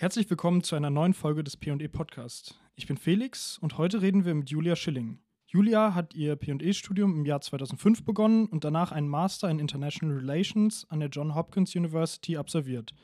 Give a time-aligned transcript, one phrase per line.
[0.00, 2.54] Herzlich willkommen zu einer neuen Folge des PE Podcast.
[2.76, 5.18] Ich bin Felix und heute reden wir mit Julia Schilling.
[5.48, 10.86] Julia hat ihr PE-Studium im Jahr 2005 begonnen und danach einen Master in International Relations
[10.88, 12.94] an der Johns Hopkins University absolviert.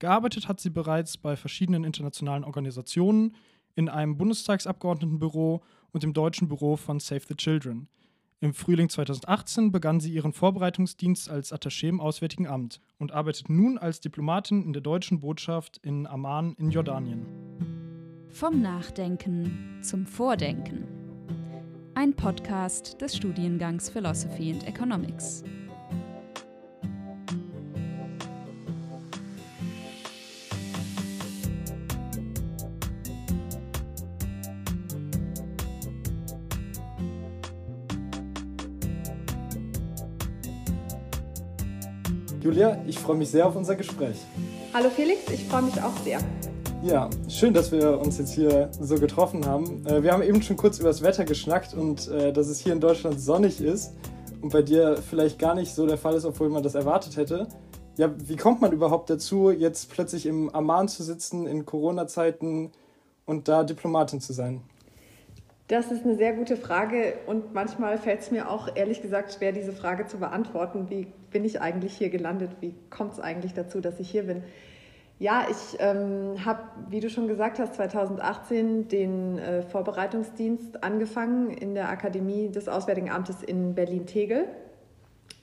[0.00, 3.36] Gearbeitet hat sie bereits bei verschiedenen internationalen Organisationen,
[3.76, 5.62] in einem Bundestagsabgeordnetenbüro
[5.92, 7.86] und im deutschen Büro von Save the Children.
[8.42, 13.76] Im Frühling 2018 begann sie ihren Vorbereitungsdienst als Attaché im Auswärtigen Amt und arbeitet nun
[13.76, 17.26] als Diplomatin in der deutschen Botschaft in Amman in Jordanien.
[18.30, 20.88] Vom Nachdenken zum Vordenken.
[21.94, 25.44] Ein Podcast des Studiengangs Philosophy and Economics.
[42.50, 44.16] Julia, ich freue mich sehr auf unser Gespräch.
[44.74, 46.18] Hallo Felix, ich freue mich auch sehr.
[46.82, 49.86] Ja, schön, dass wir uns jetzt hier so getroffen haben.
[49.86, 52.72] Äh, wir haben eben schon kurz über das Wetter geschnackt und äh, dass es hier
[52.72, 53.92] in Deutschland sonnig ist
[54.42, 57.46] und bei dir vielleicht gar nicht so der Fall ist, obwohl man das erwartet hätte.
[57.96, 62.72] Ja, wie kommt man überhaupt dazu, jetzt plötzlich im Amman zu sitzen in Corona-Zeiten
[63.26, 64.60] und da Diplomatin zu sein?
[65.68, 69.52] Das ist eine sehr gute Frage und manchmal fällt es mir auch ehrlich gesagt schwer,
[69.52, 70.90] diese Frage zu beantworten.
[70.90, 72.50] Wie bin ich eigentlich hier gelandet?
[72.60, 74.42] Wie kommt es eigentlich dazu, dass ich hier bin?
[75.18, 81.74] Ja, ich ähm, habe, wie du schon gesagt hast, 2018 den äh, Vorbereitungsdienst angefangen in
[81.74, 84.46] der Akademie des Auswärtigen Amtes in Berlin-Tegel.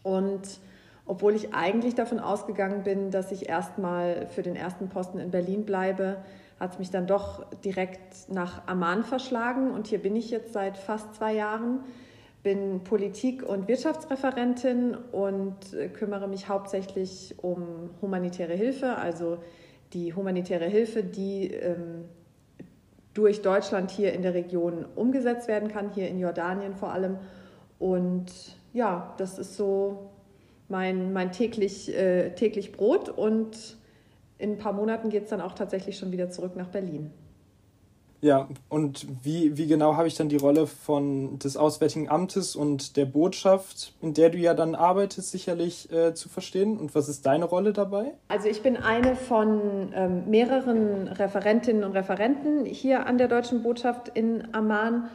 [0.01, 0.59] Und
[1.05, 5.63] obwohl ich eigentlich davon ausgegangen bin, dass ich erstmal für den ersten Posten in Berlin
[5.63, 6.17] bleibe,
[6.59, 10.77] hat es mich dann doch direkt nach Amman verschlagen und hier bin ich jetzt seit
[10.77, 11.81] fast zwei Jahren.
[12.47, 19.39] Bin Politik- und Wirtschaftsreferentin und äh, kümmere mich hauptsächlich um humanitäre Hilfe, also
[19.91, 22.05] die humanitäre Hilfe, die ähm,
[23.13, 27.17] durch Deutschland hier in der Region umgesetzt werden kann, hier in Jordanien vor allem.
[27.79, 28.31] Und
[28.71, 30.11] ja, das ist so
[30.69, 33.75] mein, mein täglich, äh, täglich Brot und
[34.37, 37.11] in ein paar Monaten geht es dann auch tatsächlich schon wieder zurück nach Berlin.
[38.19, 42.97] Ja, und wie, wie genau habe ich dann die Rolle von des Auswärtigen Amtes und
[42.97, 46.77] der Botschaft, in der du ja dann arbeitest, sicherlich äh, zu verstehen?
[46.77, 48.13] Und was ist deine Rolle dabei?
[48.27, 54.09] Also ich bin eine von ähm, mehreren Referentinnen und Referenten hier an der Deutschen Botschaft
[54.09, 55.09] in Amman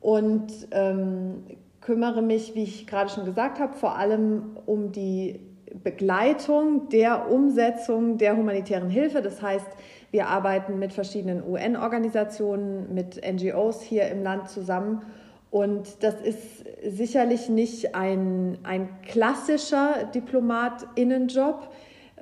[0.00, 1.44] und ähm,
[1.80, 5.40] kümmere mich, wie ich gerade schon gesagt habe, vor allem um die
[5.82, 9.22] Begleitung der Umsetzung der humanitären Hilfe.
[9.22, 9.66] Das heißt,
[10.14, 15.02] wir arbeiten mit verschiedenen UN-Organisationen, mit NGOs hier im Land zusammen.
[15.50, 21.68] Und das ist sicherlich nicht ein, ein klassischer Diplomatinnenjob,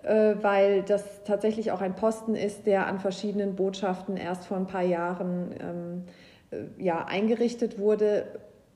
[0.05, 4.67] äh, weil das tatsächlich auch ein Posten ist, der an verschiedenen Botschaften erst vor ein
[4.67, 6.05] paar Jahren ähm,
[6.51, 8.25] äh, ja, eingerichtet wurde,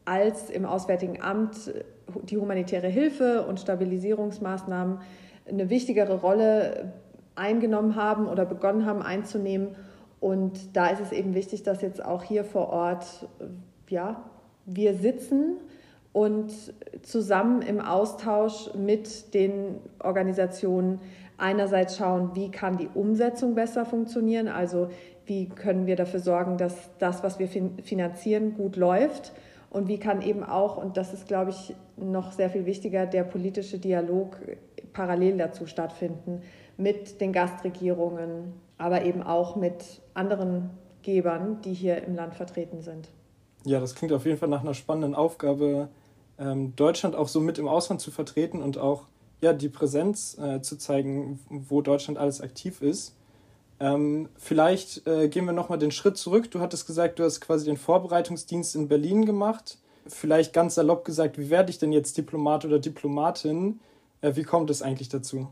[0.04, 1.72] als im Auswärtigen Amt
[2.24, 4.98] die humanitäre Hilfe und Stabilisierungsmaßnahmen
[5.48, 6.92] eine wichtigere Rolle
[7.36, 9.76] eingenommen haben oder begonnen haben einzunehmen.
[10.20, 13.28] Und da ist es eben wichtig, dass jetzt auch hier vor Ort,
[13.88, 14.24] ja,
[14.64, 15.58] wir sitzen
[16.12, 16.50] und
[17.02, 21.00] zusammen im Austausch mit den Organisationen
[21.36, 24.88] einerseits schauen, wie kann die Umsetzung besser funktionieren, also
[25.26, 29.32] wie können wir dafür sorgen, dass das, was wir finanzieren, gut läuft
[29.68, 33.24] und wie kann eben auch, und das ist, glaube ich, noch sehr viel wichtiger, der
[33.24, 34.38] politische Dialog
[34.94, 36.40] parallel dazu stattfinden
[36.76, 40.70] mit den Gastregierungen, aber eben auch mit anderen
[41.02, 43.08] Gebern, die hier im Land vertreten sind.
[43.64, 45.88] Ja, das klingt auf jeden Fall nach einer spannenden Aufgabe,
[46.38, 49.04] ähm, Deutschland auch so mit im Ausland zu vertreten und auch
[49.40, 53.14] ja, die Präsenz äh, zu zeigen, wo Deutschland alles aktiv ist.
[53.78, 56.50] Ähm, vielleicht äh, gehen wir nochmal den Schritt zurück.
[56.50, 59.78] Du hattest gesagt, du hast quasi den Vorbereitungsdienst in Berlin gemacht.
[60.06, 63.80] Vielleicht ganz salopp gesagt, wie werde ich denn jetzt Diplomat oder Diplomatin?
[64.22, 65.48] Äh, wie kommt es eigentlich dazu?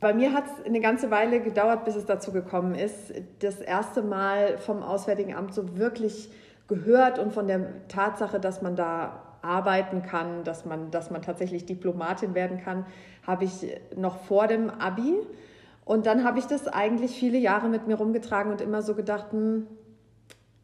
[0.00, 3.12] Bei mir hat es eine ganze Weile gedauert, bis es dazu gekommen ist.
[3.40, 6.30] Das erste Mal vom Auswärtigen Amt so wirklich
[6.68, 11.66] gehört und von der Tatsache, dass man da arbeiten kann, dass man, dass man tatsächlich
[11.66, 12.86] Diplomatin werden kann,
[13.26, 15.14] habe ich noch vor dem Abi.
[15.84, 19.32] Und dann habe ich das eigentlich viele Jahre mit mir rumgetragen und immer so gedacht,
[19.32, 19.66] hm,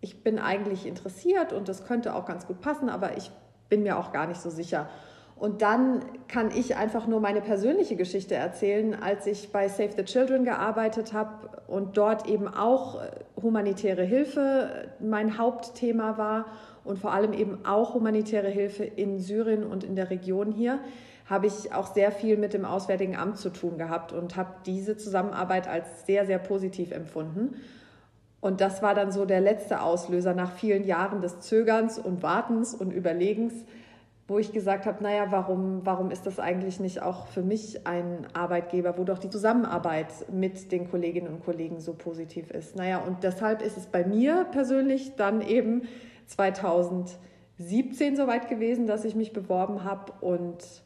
[0.00, 3.31] ich bin eigentlich interessiert und das könnte auch ganz gut passen, aber ich
[3.69, 4.88] bin mir auch gar nicht so sicher.
[5.37, 10.05] Und dann kann ich einfach nur meine persönliche Geschichte erzählen, als ich bei Save the
[10.05, 13.11] Children gearbeitet habe und dort eben auch äh,
[13.41, 16.47] humanitäre Hilfe mein Hauptthema war
[16.85, 20.79] und vor allem eben auch humanitäre Hilfe in Syrien und in der Region hier
[21.29, 24.97] habe ich auch sehr viel mit dem Auswärtigen Amt zu tun gehabt und habe diese
[24.97, 27.56] Zusammenarbeit als sehr, sehr positiv empfunden.
[28.41, 32.75] Und das war dann so der letzte Auslöser nach vielen Jahren des Zögerns und Wartens
[32.75, 33.65] und Überlegens,
[34.28, 38.26] wo ich gesagt habe, naja, warum, warum ist das eigentlich nicht auch für mich ein
[38.32, 42.75] Arbeitgeber, wo doch die Zusammenarbeit mit den Kolleginnen und Kollegen so positiv ist.
[42.75, 45.82] Naja, und deshalb ist es bei mir persönlich dann eben
[46.26, 50.82] 2017 soweit gewesen, dass ich mich beworben habe und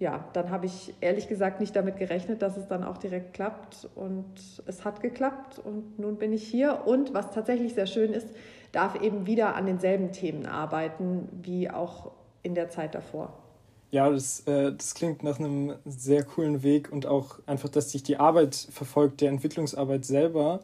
[0.00, 3.86] ja, dann habe ich ehrlich gesagt nicht damit gerechnet, dass es dann auch direkt klappt.
[3.94, 6.86] Und es hat geklappt und nun bin ich hier.
[6.86, 8.26] Und was tatsächlich sehr schön ist,
[8.72, 13.32] darf eben wieder an denselben Themen arbeiten wie auch in der Zeit davor.
[13.90, 18.02] Ja, das, äh, das klingt nach einem sehr coolen Weg und auch einfach, dass sich
[18.02, 20.60] die Arbeit verfolgt, der Entwicklungsarbeit selber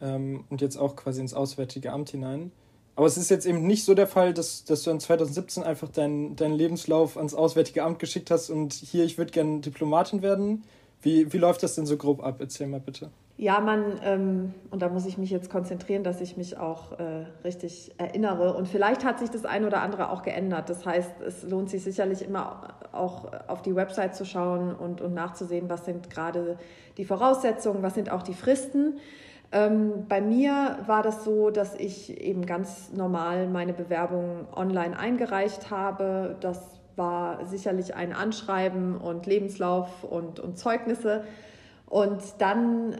[0.00, 2.50] ähm, und jetzt auch quasi ins Auswärtige Amt hinein.
[2.96, 5.88] Aber es ist jetzt eben nicht so der Fall, dass, dass du in 2017 einfach
[5.88, 10.64] deinen dein Lebenslauf ans Auswärtige Amt geschickt hast und hier, ich würde gerne Diplomatin werden.
[11.02, 12.36] Wie, wie läuft das denn so grob ab?
[12.40, 13.10] Erzähl mal bitte.
[13.36, 17.26] Ja, man, ähm, und da muss ich mich jetzt konzentrieren, dass ich mich auch äh,
[17.42, 18.54] richtig erinnere.
[18.54, 20.70] Und vielleicht hat sich das ein oder andere auch geändert.
[20.70, 25.14] Das heißt, es lohnt sich sicherlich immer auch auf die Website zu schauen und, und
[25.14, 26.58] nachzusehen, was sind gerade
[26.96, 28.98] die Voraussetzungen, was sind auch die Fristen.
[29.50, 35.72] Ähm, bei mir war das so, dass ich eben ganz normal meine Bewerbung online eingereicht
[35.72, 36.36] habe.
[36.38, 36.60] Das
[36.94, 41.24] war sicherlich ein Anschreiben und Lebenslauf und, und Zeugnisse.
[41.86, 42.96] Und dann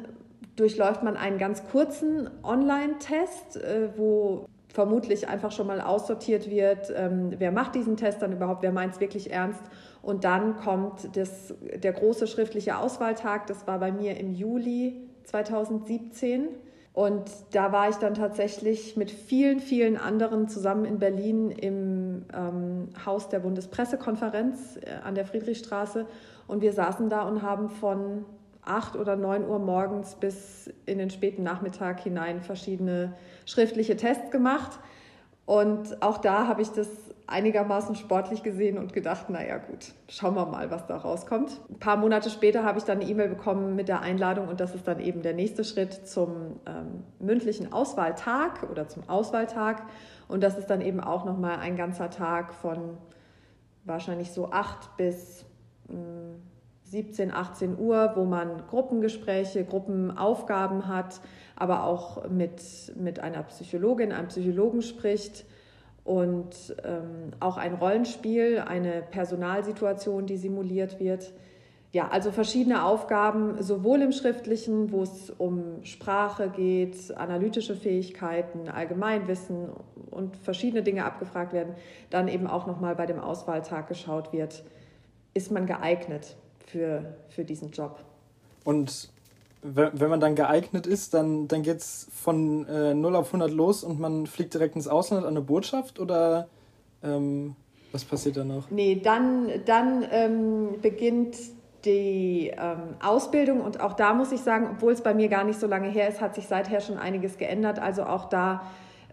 [0.56, 7.32] durchläuft man einen ganz kurzen Online-Test, äh, wo vermutlich einfach schon mal aussortiert wird, ähm,
[7.38, 9.62] wer macht diesen Test dann überhaupt, wer meint es wirklich ernst.
[10.02, 16.48] Und dann kommt das, der große schriftliche Auswahltag, das war bei mir im Juli 2017.
[16.92, 22.88] Und da war ich dann tatsächlich mit vielen, vielen anderen zusammen in Berlin im ähm,
[23.04, 26.06] Haus der Bundespressekonferenz äh, an der Friedrichstraße.
[26.46, 28.24] Und wir saßen da und haben von
[28.66, 33.14] 8 oder 9 Uhr morgens bis in den späten Nachmittag hinein verschiedene
[33.46, 34.78] schriftliche Tests gemacht.
[35.46, 36.88] Und auch da habe ich das
[37.26, 41.60] einigermaßen sportlich gesehen und gedacht, naja gut, schauen wir mal, was da rauskommt.
[41.70, 44.74] Ein paar Monate später habe ich dann eine E-Mail bekommen mit der Einladung und das
[44.74, 49.82] ist dann eben der nächste Schritt zum ähm, mündlichen Auswahltag oder zum Auswahltag.
[50.28, 52.98] Und das ist dann eben auch nochmal ein ganzer Tag von
[53.84, 55.44] wahrscheinlich so 8 bis...
[55.88, 56.42] Ähm,
[56.94, 61.20] 17, 18 Uhr, wo man Gruppengespräche, Gruppenaufgaben hat,
[61.56, 62.62] aber auch mit,
[62.96, 65.44] mit einer Psychologin, einem Psychologen spricht
[66.04, 66.54] und
[66.84, 71.32] ähm, auch ein Rollenspiel, eine Personalsituation, die simuliert wird.
[71.90, 79.70] Ja, also verschiedene Aufgaben, sowohl im Schriftlichen, wo es um Sprache geht, analytische Fähigkeiten, Allgemeinwissen
[80.12, 81.74] und verschiedene Dinge abgefragt werden,
[82.10, 84.62] dann eben auch nochmal bei dem Auswahltag geschaut wird,
[85.34, 87.98] ist man geeignet für, für diesen Job.
[88.64, 89.10] Und
[89.62, 93.82] wenn man dann geeignet ist, dann, dann geht es von äh, 0 auf 100 los
[93.82, 96.48] und man fliegt direkt ins Ausland an eine Botschaft oder
[97.02, 97.56] ähm,
[97.92, 98.70] was passiert dann noch?
[98.70, 101.36] Nee, dann, dann ähm, beginnt
[101.86, 105.58] die ähm, Ausbildung und auch da muss ich sagen, obwohl es bei mir gar nicht
[105.58, 107.78] so lange her ist, hat sich seither schon einiges geändert.
[107.78, 108.62] Also auch da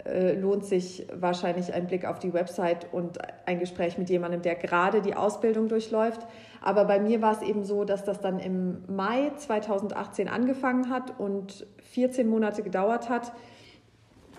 [0.05, 4.55] äh, lohnt sich wahrscheinlich ein Blick auf die Website und ein Gespräch mit jemandem, der
[4.55, 6.21] gerade die Ausbildung durchläuft.
[6.61, 11.19] Aber bei mir war es eben so, dass das dann im Mai 2018 angefangen hat
[11.19, 13.31] und 14 Monate gedauert hat.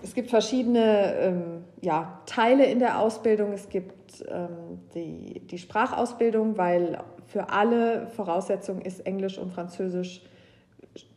[0.01, 3.53] Es gibt verschiedene ähm, ja, Teile in der Ausbildung.
[3.53, 10.21] Es gibt ähm, die, die Sprachausbildung, weil für alle Voraussetzung ist Englisch und Französisch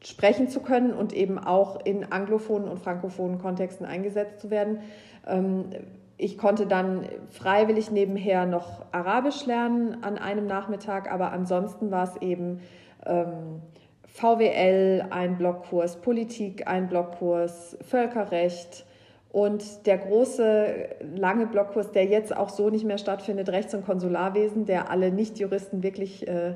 [0.02, 4.80] sprechen zu können und eben auch in anglophonen und frankophonen Kontexten eingesetzt zu werden.
[5.26, 5.66] Ähm,
[6.18, 12.22] ich konnte dann freiwillig nebenher noch Arabisch lernen an einem Nachmittag, aber ansonsten war es
[12.22, 12.60] eben
[13.04, 13.60] ähm,
[14.06, 18.86] VWL, ein Blockkurs, Politik, ein Blockkurs, Völkerrecht
[19.30, 24.64] und der große, lange Blockkurs, der jetzt auch so nicht mehr stattfindet, Rechts- und Konsularwesen,
[24.64, 26.54] der alle Nichtjuristen wirklich äh,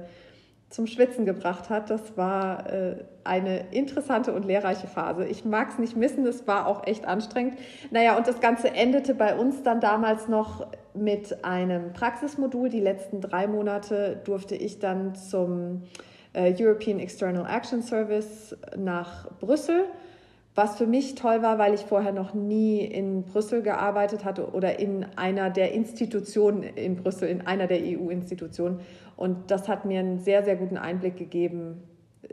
[0.71, 1.91] zum Schwitzen gebracht hat.
[1.91, 5.27] Das war äh, eine interessante und lehrreiche Phase.
[5.27, 7.59] Ich mag es nicht missen, es war auch echt anstrengend.
[7.91, 12.69] Naja, und das Ganze endete bei uns dann damals noch mit einem Praxismodul.
[12.69, 15.83] Die letzten drei Monate durfte ich dann zum
[16.33, 19.87] äh, European External Action Service nach Brüssel
[20.61, 24.79] was für mich toll war, weil ich vorher noch nie in Brüssel gearbeitet hatte oder
[24.79, 28.81] in einer der Institutionen in Brüssel, in einer der EU-Institutionen.
[29.17, 31.83] Und das hat mir einen sehr, sehr guten Einblick gegeben.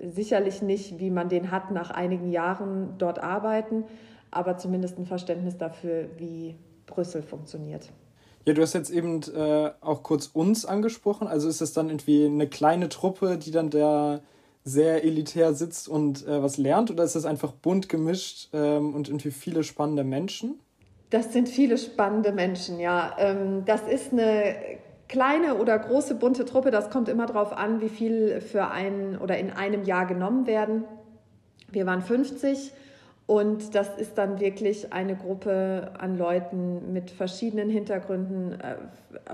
[0.01, 3.85] Sicherlich nicht, wie man den hat nach einigen Jahren dort arbeiten,
[4.29, 7.93] aber zumindest ein Verständnis dafür, wie Brüssel funktioniert.
[8.43, 11.27] Ja, du hast jetzt eben äh, auch kurz uns angesprochen.
[11.27, 14.19] Also ist es dann irgendwie eine kleine Truppe, die dann da
[14.67, 16.91] sehr elitär sitzt und äh, was lernt?
[16.91, 20.59] Oder ist das einfach bunt gemischt ähm, und irgendwie viele spannende Menschen?
[21.09, 23.15] Das sind viele spannende Menschen, ja.
[23.17, 24.55] Ähm, das ist eine
[25.07, 26.69] kleine oder große bunte Truppe.
[26.69, 30.83] Das kommt immer darauf an, wie viel für ein oder in einem Jahr genommen werden.
[31.71, 32.73] Wir waren 50
[33.25, 38.75] und das ist dann wirklich eine Gruppe an Leuten mit verschiedenen Hintergründen, äh,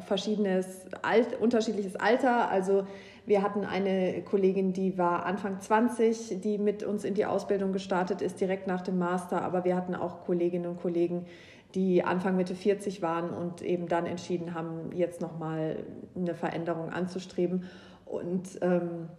[0.01, 2.49] verschiedenes Alt, unterschiedliches Alter.
[2.49, 2.85] Also
[3.25, 8.21] wir hatten eine Kollegin, die war Anfang 20, die mit uns in die Ausbildung gestartet
[8.21, 9.41] ist, direkt nach dem Master.
[9.41, 11.25] Aber wir hatten auch Kolleginnen und Kollegen,
[11.73, 15.77] die Anfang Mitte 40 waren und eben dann entschieden haben, jetzt nochmal
[16.15, 17.63] eine Veränderung anzustreben.
[18.05, 19.09] Und ähm,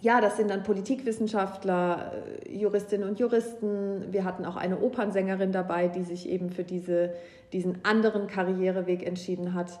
[0.00, 2.12] ja, das sind dann Politikwissenschaftler,
[2.44, 4.12] äh, Juristinnen und Juristen.
[4.12, 7.14] Wir hatten auch eine Opernsängerin dabei, die sich eben für diese,
[7.52, 9.80] diesen anderen Karriereweg entschieden hat.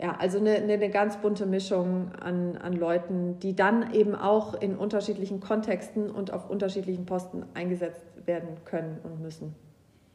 [0.00, 4.76] Ja, also eine, eine ganz bunte Mischung an, an Leuten, die dann eben auch in
[4.76, 9.54] unterschiedlichen Kontexten und auf unterschiedlichen Posten eingesetzt werden können und müssen.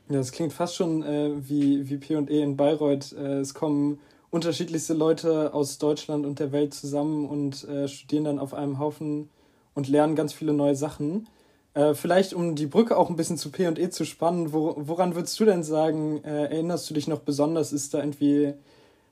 [0.09, 3.13] Ja, das klingt fast schon äh, wie, wie P&E in Bayreuth.
[3.13, 3.99] Äh, es kommen
[4.31, 9.29] unterschiedlichste Leute aus Deutschland und der Welt zusammen und äh, studieren dann auf einem Haufen
[9.75, 11.27] und lernen ganz viele neue Sachen.
[11.73, 15.39] Äh, vielleicht, um die Brücke auch ein bisschen zu P&E zu spannen, wo, woran würdest
[15.39, 17.71] du denn sagen, äh, erinnerst du dich noch besonders?
[17.71, 18.53] Ist da irgendwie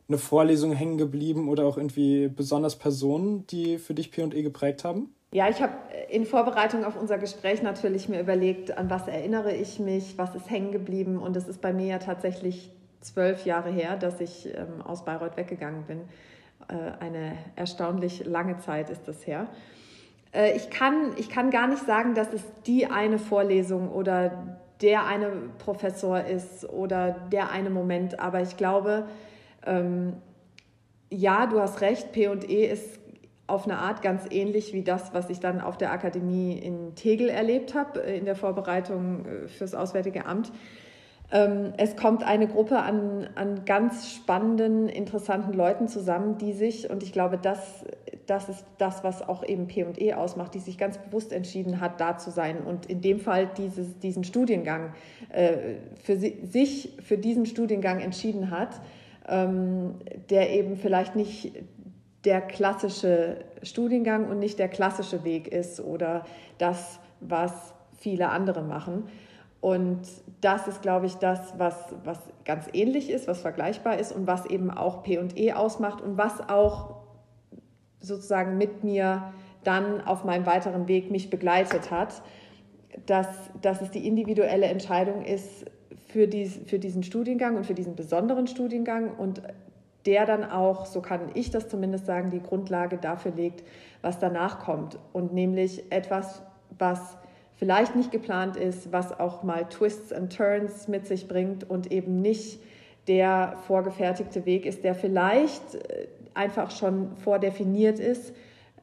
[0.08, 5.14] eine Vorlesung hängen geblieben oder auch irgendwie besonders Personen, die für dich P&E geprägt haben?
[5.34, 5.74] Ja, ich habe
[6.10, 10.50] in Vorbereitung auf unser Gespräch natürlich mir überlegt, an was erinnere ich mich, was ist
[10.50, 11.18] hängen geblieben.
[11.18, 12.72] Und es ist bei mir ja tatsächlich
[13.02, 16.02] zwölf Jahre her, dass ich ähm, aus Bayreuth weggegangen bin.
[16.70, 19.48] Äh, eine erstaunlich lange Zeit ist das her.
[20.32, 25.06] Äh, ich, kann, ich kann gar nicht sagen, dass es die eine Vorlesung oder der
[25.06, 29.08] eine Professor ist oder der eine Moment, aber ich glaube,
[29.66, 30.14] ähm,
[31.10, 33.00] ja, du hast recht, PE ist
[33.48, 37.30] auf eine Art ganz ähnlich wie das, was ich dann auf der Akademie in Tegel
[37.30, 40.52] erlebt habe, äh, in der Vorbereitung äh, fürs Auswärtige Amt.
[41.30, 47.04] Ähm, es kommt eine Gruppe an, an ganz spannenden, interessanten Leuten zusammen, die sich, und
[47.04, 47.84] ich glaube, das,
[48.28, 52.18] das ist das, was auch eben P&E ausmacht, die sich ganz bewusst entschieden hat, da
[52.18, 54.94] zu sein und in dem Fall dieses, diesen Studiengang
[55.30, 58.80] äh, für sich, für diesen Studiengang entschieden hat,
[59.28, 59.96] ähm,
[60.30, 61.54] der eben vielleicht nicht
[62.26, 66.26] der klassische Studiengang und nicht der klassische Weg ist oder
[66.58, 69.08] das, was viele andere machen.
[69.60, 70.02] Und
[70.42, 74.46] das ist, glaube ich, das, was, was ganz ähnlich ist, was vergleichbar ist und was
[74.46, 76.98] eben auch PE ausmacht und was auch
[78.00, 82.22] sozusagen mit mir dann auf meinem weiteren Weg mich begleitet hat,
[83.06, 83.28] dass,
[83.62, 85.66] dass es die individuelle Entscheidung ist
[86.18, 89.44] für, dies, für diesen Studiengang und für diesen besonderen Studiengang und
[90.08, 93.64] der dann auch, so kann ich das zumindest sagen, die Grundlage dafür legt,
[94.02, 94.98] was danach kommt.
[95.14, 96.42] Und nämlich etwas,
[96.80, 97.18] was
[97.58, 102.20] vielleicht nicht geplant ist, was auch mal Twists and Turns mit sich bringt und eben
[102.20, 102.64] nicht
[103.08, 108.34] der vorgefertigte Weg ist, der vielleicht äh, einfach schon vordefiniert ist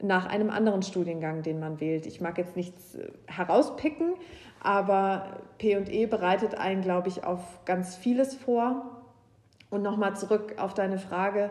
[0.00, 2.07] nach einem anderen Studiengang, den man wählt.
[2.07, 4.14] Ich mag jetzt nichts äh, herauspicken,
[4.64, 8.90] aber PE bereitet einen, glaube ich, auf ganz vieles vor.
[9.71, 11.50] Und nochmal zurück auf deine Frage.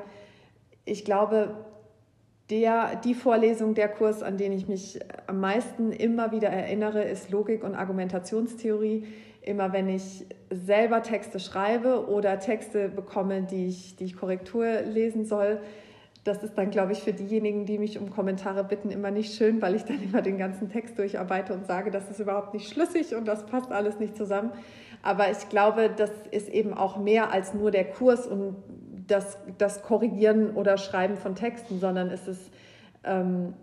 [0.84, 1.56] Ich glaube,
[2.50, 7.30] der, die Vorlesung, der Kurs, an den ich mich am meisten immer wieder erinnere, ist
[7.30, 9.06] Logik und Argumentationstheorie.
[9.42, 15.26] Immer wenn ich selber Texte schreibe oder Texte bekomme, die ich, die ich Korrektur lesen
[15.26, 15.62] soll,
[16.24, 19.62] das ist dann, glaube ich, für diejenigen, die mich um Kommentare bitten, immer nicht schön,
[19.62, 23.16] weil ich dann immer den ganzen Text durcharbeite und sage, das ist überhaupt nicht schlüssig
[23.16, 24.52] und das passt alles nicht zusammen.
[25.02, 28.56] Aber ich glaube, das ist eben auch mehr als nur der Kurs und
[29.08, 32.52] das, das Korrigieren oder Schreiben von Texten, sondern es ist,
[33.04, 33.54] ähm,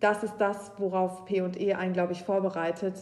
[0.00, 2.94] das ist das, worauf P&E einen, glaube ich, vorbereitet.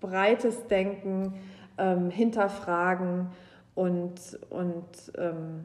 [0.00, 1.34] Breites Denken,
[1.76, 3.30] ähm, hinterfragen
[3.74, 5.64] und, und ähm,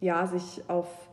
[0.00, 1.09] ja, sich auf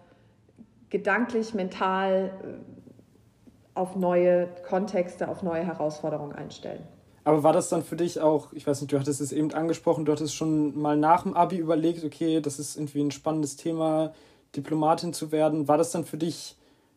[0.89, 6.83] gedanklich, mental äh, auf neue Kontexte, auf neue Herausforderungen einstellen.
[7.23, 10.05] Aber war das dann für dich auch, ich weiß nicht, du hattest es eben angesprochen,
[10.05, 14.13] du hattest schon mal nach dem Abi überlegt, okay, das ist irgendwie ein spannendes Thema,
[14.55, 15.67] Diplomatin zu werden.
[15.67, 16.55] War das dann für dich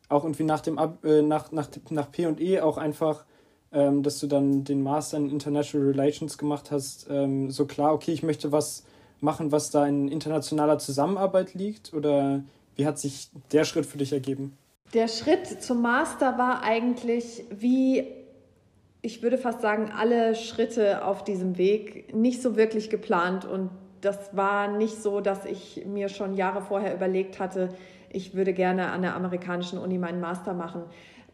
[0.08, 3.24] auch irgendwie nach dem Ab, äh, nach, nach, nach P&E auch einfach,
[3.72, 8.12] ähm, dass du dann den Master in International Relations gemacht hast, ähm, so klar, okay,
[8.12, 8.84] ich möchte was
[9.20, 11.92] machen, was da in internationaler Zusammenarbeit liegt?
[11.92, 12.42] Oder
[12.76, 14.56] wie hat sich der Schritt für dich ergeben?
[14.94, 18.20] Der Schritt zum Master war eigentlich wie
[19.02, 24.36] ich würde fast sagen, alle Schritte auf diesem Weg nicht so wirklich geplant und das
[24.36, 27.70] war nicht so, dass ich mir schon Jahre vorher überlegt hatte,
[28.10, 30.82] ich würde gerne an der amerikanischen Uni meinen Master machen.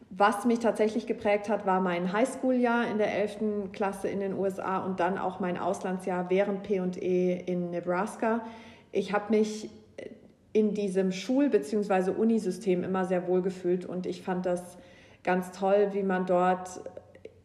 [0.09, 3.71] Was mich tatsächlich geprägt hat, war mein Highschool-Jahr in der 11.
[3.73, 8.41] Klasse in den USA und dann auch mein Auslandsjahr während P&E in Nebraska.
[8.91, 9.69] Ich habe mich
[10.57, 12.09] in diesem Schul- bzw.
[12.11, 14.79] Unisystem immer sehr wohl gefühlt und ich fand das
[15.23, 16.81] ganz toll, wie man dort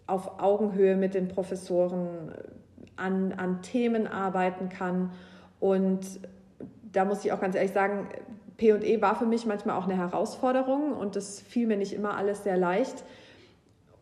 [0.07, 2.33] auf Augenhöhe mit den Professoren
[2.97, 5.12] an, an Themen arbeiten kann.
[5.61, 6.00] Und
[6.90, 8.09] da muss ich auch ganz ehrlich sagen,
[8.57, 12.45] PE war für mich manchmal auch eine Herausforderung und das fiel mir nicht immer alles
[12.45, 13.04] sehr leicht.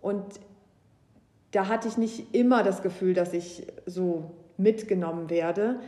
[0.00, 0.22] Und
[1.50, 5.80] da hatte ich nicht immer das Gefühl, dass ich so mitgenommen werde.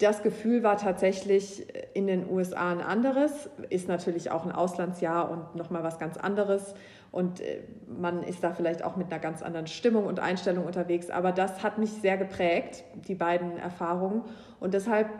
[0.00, 5.54] Das Gefühl war tatsächlich in den USA ein anderes, ist natürlich auch ein Auslandsjahr und
[5.56, 6.74] nochmal was ganz anderes.
[7.12, 11.10] Und äh, man ist da vielleicht auch mit einer ganz anderen Stimmung und Einstellung unterwegs.
[11.10, 14.22] Aber das hat mich sehr geprägt, die beiden Erfahrungen.
[14.58, 15.10] Und deshalb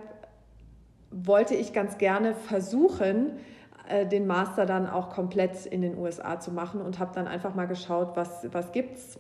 [1.11, 3.33] wollte ich ganz gerne versuchen,
[3.87, 7.55] äh, den Master dann auch komplett in den USA zu machen und habe dann einfach
[7.55, 9.19] mal geschaut, was, was es,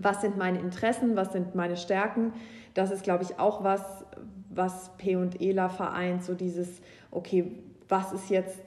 [0.00, 2.32] was sind meine Interessen, was sind meine Stärken.
[2.74, 4.04] Das ist, glaube ich, auch was,
[4.50, 6.68] was P und ELA vereint, so dieses,
[7.10, 7.50] okay,
[7.88, 8.58] was ist jetzt,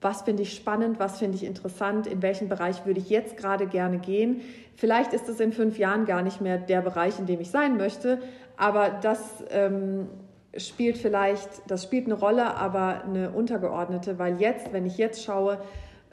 [0.00, 3.66] was finde ich spannend, was finde ich interessant, in welchen Bereich würde ich jetzt gerade
[3.66, 4.42] gerne gehen.
[4.76, 7.76] Vielleicht ist es in fünf Jahren gar nicht mehr der Bereich, in dem ich sein
[7.76, 8.20] möchte,
[8.56, 10.08] aber das ähm,
[10.56, 15.58] spielt vielleicht, das spielt eine Rolle, aber eine untergeordnete, weil jetzt, wenn ich jetzt schaue,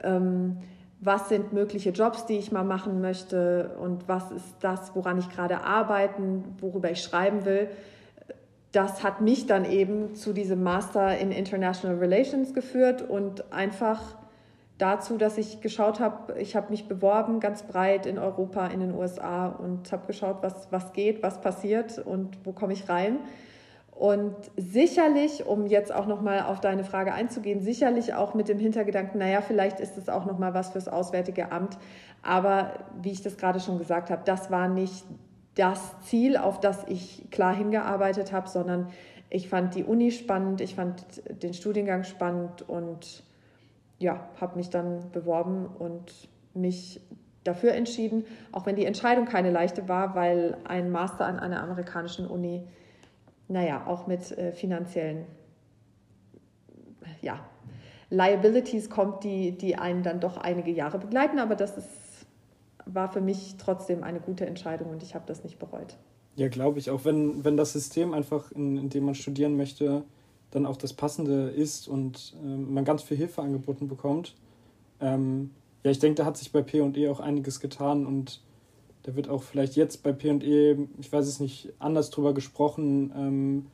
[0.03, 0.57] ähm,
[1.01, 5.29] was sind mögliche Jobs, die ich mal machen möchte und was ist das, woran ich
[5.29, 7.69] gerade arbeiten, worüber ich schreiben will,
[8.75, 14.01] das hat mich dann eben zu diesem Master in International Relations geführt und einfach
[14.77, 18.93] dazu, dass ich geschaut habe, ich habe mich beworben ganz breit in Europa, in den
[18.93, 23.19] USA und habe geschaut, was, was geht, was passiert und wo komme ich rein.
[23.91, 29.19] Und sicherlich, um jetzt auch nochmal auf deine Frage einzugehen, sicherlich auch mit dem Hintergedanken,
[29.19, 31.77] naja, vielleicht ist es auch nochmal was fürs Auswärtige Amt.
[32.21, 35.05] Aber wie ich das gerade schon gesagt habe, das war nicht
[35.55, 38.89] das Ziel, auf das ich klar hingearbeitet habe, sondern
[39.29, 41.03] ich fand die Uni spannend, ich fand
[41.41, 43.23] den Studiengang spannend und
[43.97, 47.01] ja, habe mich dann beworben und mich
[47.43, 52.27] dafür entschieden, auch wenn die Entscheidung keine leichte war, weil ein Master an einer amerikanischen
[52.27, 52.67] Uni
[53.47, 55.25] naja, auch mit äh, finanziellen
[57.21, 57.39] ja,
[58.09, 61.39] Liabilities kommt, die, die einen dann doch einige Jahre begleiten.
[61.39, 61.89] Aber das ist,
[62.85, 65.97] war für mich trotzdem eine gute Entscheidung und ich habe das nicht bereut.
[66.35, 66.89] Ja, glaube ich.
[66.89, 70.03] Auch wenn, wenn das System einfach, in, in dem man studieren möchte,
[70.51, 74.35] dann auch das Passende ist und äh, man ganz viel Hilfe angeboten bekommt.
[75.01, 75.51] Ähm,
[75.83, 78.41] ja, ich denke, da hat sich bei P&E auch einiges getan und
[79.03, 83.65] da wird auch vielleicht jetzt bei PE, ich weiß es nicht, anders drüber gesprochen, ähm,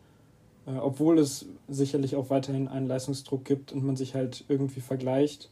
[0.68, 5.50] äh, obwohl es sicherlich auch weiterhin einen Leistungsdruck gibt und man sich halt irgendwie vergleicht.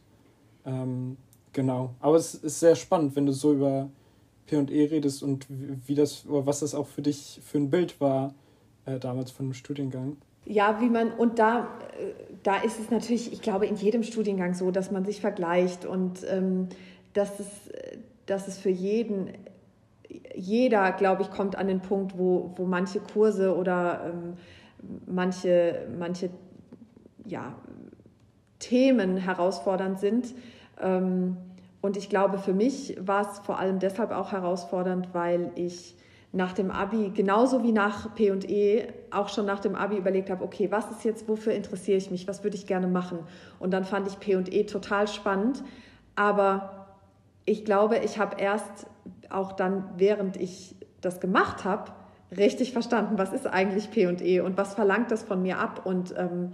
[0.66, 1.16] Ähm,
[1.52, 1.94] genau.
[2.00, 3.90] Aber es ist sehr spannend, wenn du so über
[4.46, 8.34] PE redest und wie das, was das auch für dich für ein Bild war
[8.86, 10.16] äh, damals von dem Studiengang.
[10.46, 14.54] Ja, wie man, und da, äh, da ist es natürlich, ich glaube, in jedem Studiengang
[14.54, 16.68] so, dass man sich vergleicht und ähm,
[17.12, 17.48] dass, es,
[18.26, 19.30] dass es für jeden
[20.34, 24.34] jeder, glaube ich, kommt an den Punkt, wo, wo manche Kurse oder ähm,
[25.06, 26.30] manche, manche
[27.24, 27.54] ja,
[28.58, 30.34] Themen herausfordernd sind.
[30.80, 31.36] Ähm,
[31.80, 35.94] und ich glaube, für mich war es vor allem deshalb auch herausfordernd, weil ich
[36.32, 40.70] nach dem Abi, genauso wie nach P&E, auch schon nach dem Abi überlegt habe, okay,
[40.70, 43.18] was ist jetzt, wofür interessiere ich mich, was würde ich gerne machen?
[43.58, 45.64] Und dann fand ich P&E total spannend,
[46.14, 46.86] aber
[47.46, 48.86] ich glaube, ich habe erst
[49.28, 51.90] auch dann, während ich das gemacht habe,
[52.36, 55.82] richtig verstanden, was ist eigentlich P&E und was verlangt das von mir ab.
[55.84, 56.52] Und ähm,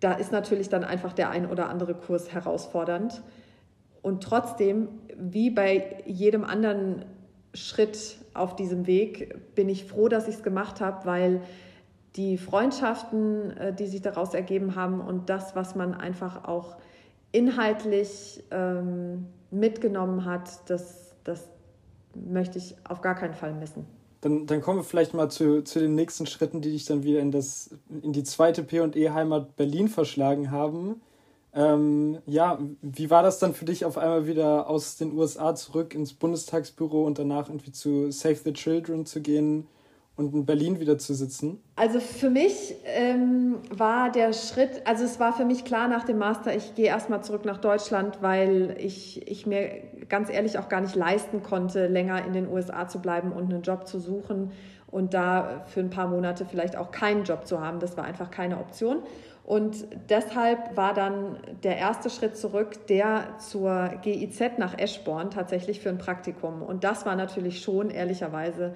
[0.00, 3.22] da ist natürlich dann einfach der ein oder andere Kurs herausfordernd.
[4.02, 7.04] Und trotzdem, wie bei jedem anderen
[7.54, 11.40] Schritt auf diesem Weg, bin ich froh, dass ich es gemacht habe, weil
[12.16, 16.76] die Freundschaften, äh, die sich daraus ergeben haben und das, was man einfach auch
[17.32, 21.48] inhaltlich ähm, mitgenommen hat, das das
[22.14, 23.86] möchte ich auf gar keinen Fall missen.
[24.24, 27.20] Dann, dann kommen wir vielleicht mal zu, zu den nächsten Schritten, die dich dann wieder
[27.20, 27.68] in, das,
[28.02, 31.02] in die zweite P&E-Heimat Berlin verschlagen haben.
[31.52, 35.94] Ähm, ja, wie war das dann für dich, auf einmal wieder aus den USA zurück
[35.94, 39.66] ins Bundestagsbüro und danach irgendwie zu Save the Children zu gehen?
[40.16, 41.60] und in Berlin wieder zu sitzen?
[41.76, 46.18] Also für mich ähm, war der Schritt, also es war für mich klar nach dem
[46.18, 50.80] Master, ich gehe erstmal zurück nach Deutschland, weil ich, ich mir ganz ehrlich auch gar
[50.80, 54.52] nicht leisten konnte, länger in den USA zu bleiben und einen Job zu suchen
[54.86, 57.80] und da für ein paar Monate vielleicht auch keinen Job zu haben.
[57.80, 59.02] Das war einfach keine Option.
[59.44, 65.90] Und deshalb war dann der erste Schritt zurück der zur GIZ nach Eschborn tatsächlich für
[65.90, 66.62] ein Praktikum.
[66.62, 68.74] Und das war natürlich schon ehrlicherweise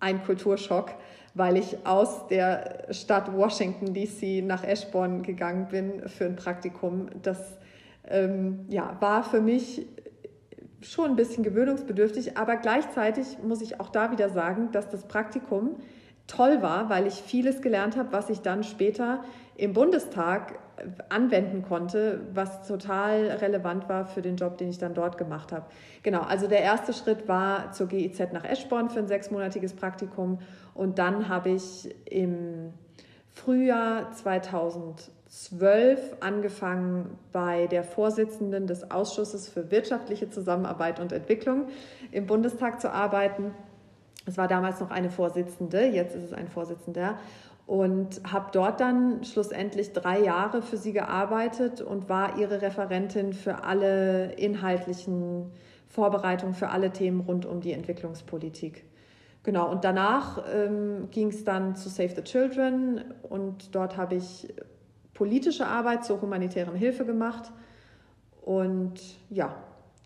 [0.00, 0.92] ein Kulturschock,
[1.34, 7.08] weil ich aus der Stadt Washington DC nach Eschborn gegangen bin für ein Praktikum.
[7.22, 7.58] Das
[8.06, 9.86] ähm, ja, war für mich
[10.80, 15.76] schon ein bisschen gewöhnungsbedürftig, aber gleichzeitig muss ich auch da wieder sagen, dass das Praktikum
[16.26, 19.24] toll war, weil ich vieles gelernt habe, was ich dann später
[19.56, 20.58] im Bundestag
[21.08, 25.66] anwenden konnte, was total relevant war für den Job, den ich dann dort gemacht habe.
[26.04, 30.38] Genau, also der erste Schritt war zur GIZ nach Eschborn für ein sechsmonatiges Praktikum
[30.74, 32.72] und dann habe ich im
[33.30, 34.12] Frühjahr
[35.28, 41.68] 2012 angefangen bei der Vorsitzenden des Ausschusses für wirtschaftliche Zusammenarbeit und Entwicklung
[42.12, 43.52] im Bundestag zu arbeiten.
[44.24, 47.18] Es war damals noch eine Vorsitzende, jetzt ist es ein Vorsitzender
[47.66, 53.64] und habe dort dann schlussendlich drei Jahre für sie gearbeitet und war ihre Referentin für
[53.64, 55.50] alle inhaltlichen
[55.88, 58.84] Vorbereitungen, für alle Themen rund um die Entwicklungspolitik.
[59.42, 64.48] Genau, und danach ähm, ging es dann zu Save the Children und dort habe ich
[65.18, 67.50] politische Arbeit zur humanitären Hilfe gemacht.
[68.40, 69.00] Und
[69.30, 69.56] ja,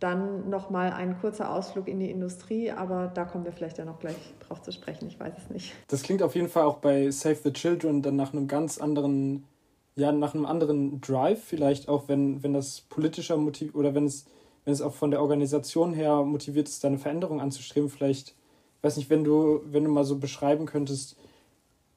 [0.00, 4.00] dann nochmal ein kurzer Ausflug in die Industrie, aber da kommen wir vielleicht ja noch
[4.00, 5.74] gleich drauf zu sprechen, ich weiß es nicht.
[5.88, 9.44] Das klingt auf jeden Fall auch bei Save the Children dann nach einem ganz anderen,
[9.94, 14.24] ja, nach einem anderen Drive, vielleicht auch, wenn, wenn das politischer Motiv oder wenn es,
[14.64, 18.34] wenn es auch von der Organisation her motiviert ist, da eine Veränderung anzustreben, vielleicht,
[18.80, 21.16] weiß nicht, wenn du, wenn du mal so beschreiben könntest,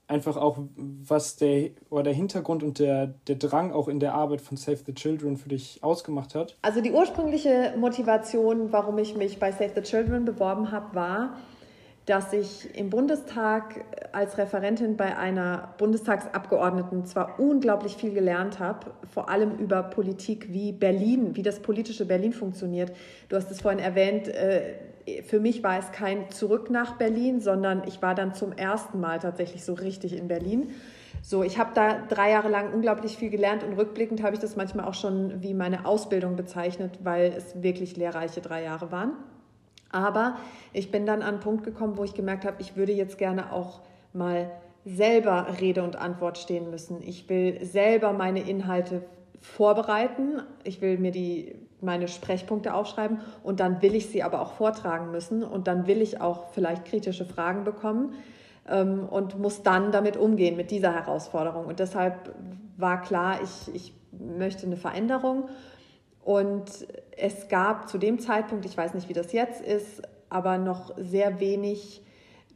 [0.07, 4.41] einfach auch, was der oder der Hintergrund und der, der Drang auch in der Arbeit
[4.41, 6.57] von Save the Children für dich ausgemacht hat?
[6.61, 11.37] Also die ursprüngliche Motivation, warum ich mich bei Save the Children beworben habe, war,
[12.05, 19.29] dass ich im Bundestag als Referentin bei einer Bundestagsabgeordneten zwar unglaublich viel gelernt habe, vor
[19.29, 22.91] allem über Politik, wie Berlin, wie das politische Berlin funktioniert.
[23.27, 24.75] Du hast es vorhin erwähnt, äh,
[25.25, 29.19] für mich war es kein Zurück nach Berlin, sondern ich war dann zum ersten Mal
[29.19, 30.71] tatsächlich so richtig in Berlin.
[31.21, 34.55] So, ich habe da drei Jahre lang unglaublich viel gelernt und rückblickend habe ich das
[34.55, 39.13] manchmal auch schon wie meine Ausbildung bezeichnet, weil es wirklich lehrreiche drei Jahre waren.
[39.91, 40.37] Aber
[40.73, 43.51] ich bin dann an einen Punkt gekommen, wo ich gemerkt habe, ich würde jetzt gerne
[43.51, 43.81] auch
[44.13, 44.51] mal
[44.85, 47.01] selber Rede und Antwort stehen müssen.
[47.01, 49.03] Ich will selber meine Inhalte
[49.41, 50.41] vorbereiten.
[50.63, 51.55] Ich will mir die
[51.85, 56.01] meine Sprechpunkte aufschreiben und dann will ich sie aber auch vortragen müssen und dann will
[56.01, 58.15] ich auch vielleicht kritische Fragen bekommen
[58.67, 61.65] ähm, und muss dann damit umgehen, mit dieser Herausforderung.
[61.65, 62.33] Und deshalb
[62.77, 65.49] war klar, ich, ich möchte eine Veränderung.
[66.23, 70.91] Und es gab zu dem Zeitpunkt, ich weiß nicht, wie das jetzt ist, aber noch
[70.97, 72.01] sehr wenig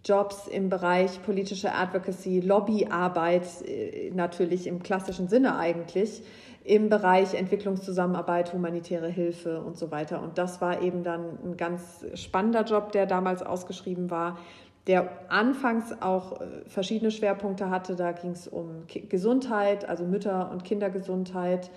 [0.03, 6.23] Jobs im Bereich politische Advocacy, Lobbyarbeit, äh, natürlich im klassischen Sinne eigentlich,
[6.69, 10.21] im Bereich Entwicklungszusammenarbeit, humanitäre Hilfe und so weiter.
[10.21, 14.37] Und das war eben dann ein ganz spannender Job, der damals ausgeschrieben war,
[14.85, 17.95] der anfangs auch äh, verschiedene Schwerpunkte hatte.
[17.95, 21.71] Da ging es um Gesundheit, also Mütter- und Kindergesundheit,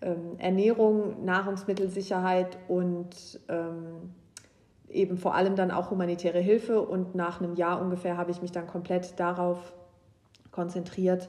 [0.00, 4.14] ähm, Ernährung, Nahrungsmittelsicherheit und ähm,
[4.88, 6.82] eben vor allem dann auch humanitäre Hilfe.
[6.82, 9.72] Und nach einem Jahr ungefähr habe ich mich dann komplett darauf
[10.52, 11.28] konzentriert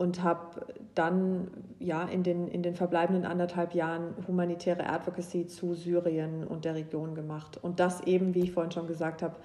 [0.00, 6.46] und habe dann ja in den, in den verbleibenden anderthalb Jahren humanitäre Advocacy zu Syrien
[6.46, 7.58] und der Region gemacht.
[7.60, 9.36] Und das eben, wie ich vorhin schon gesagt habe,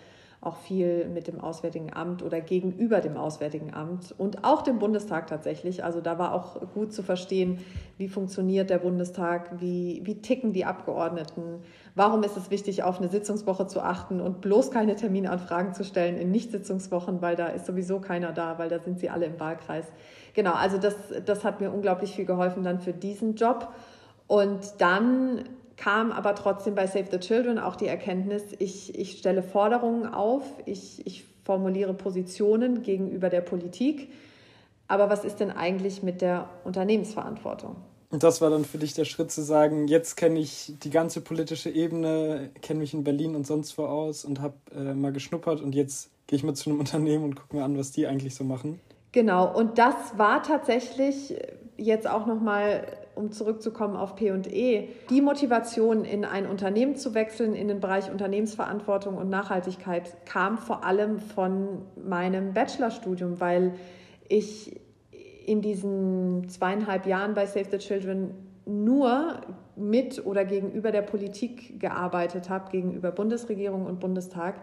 [0.46, 5.28] auch viel mit dem Auswärtigen Amt oder gegenüber dem Auswärtigen Amt und auch dem Bundestag
[5.28, 5.84] tatsächlich.
[5.84, 7.60] Also da war auch gut zu verstehen,
[7.98, 11.62] wie funktioniert der Bundestag, wie, wie ticken die Abgeordneten,
[11.96, 16.18] warum ist es wichtig, auf eine Sitzungswoche zu achten und bloß keine Terminanfragen zu stellen
[16.18, 19.86] in Nicht-Sitzungswochen, weil da ist sowieso keiner da, weil da sind sie alle im Wahlkreis.
[20.34, 23.74] Genau, also das, das hat mir unglaublich viel geholfen dann für diesen Job.
[24.28, 25.44] Und dann
[25.78, 30.44] kam aber trotzdem bei Save the Children auch die Erkenntnis, ich, ich stelle Forderungen auf,
[30.66, 34.10] ich, ich formuliere Positionen gegenüber der Politik.
[34.88, 37.76] Aber was ist denn eigentlich mit der Unternehmensverantwortung?
[38.12, 41.22] Und das war dann für dich der Schritt zu sagen, jetzt kenne ich die ganze
[41.22, 45.62] politische Ebene, kenne mich in Berlin und sonst wo aus und habe äh, mal geschnuppert
[45.62, 48.36] und jetzt gehe ich mal zu einem Unternehmen und gucke mir an, was die eigentlich
[48.36, 48.80] so machen.
[49.12, 51.36] Genau, und das war tatsächlich
[51.78, 57.68] jetzt auch nochmal, um zurückzukommen auf P&E, die Motivation, in ein Unternehmen zu wechseln, in
[57.68, 63.74] den Bereich Unternehmensverantwortung und Nachhaltigkeit, kam vor allem von meinem Bachelorstudium, weil
[64.28, 64.80] ich
[65.46, 68.32] in diesen zweieinhalb Jahren bei Save the Children
[68.66, 69.42] nur
[69.76, 74.56] mit oder gegenüber der Politik gearbeitet habe, gegenüber Bundesregierung und Bundestag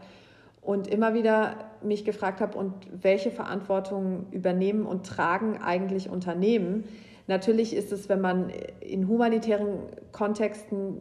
[0.60, 6.84] und immer wieder mich gefragt habe, und welche Verantwortung übernehmen und tragen eigentlich Unternehmen?
[7.26, 9.78] Natürlich ist es, wenn man in humanitären
[10.12, 11.00] Kontexten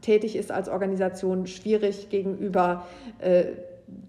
[0.00, 2.86] tätig ist als Organisation, schwierig gegenüber
[3.18, 3.44] äh,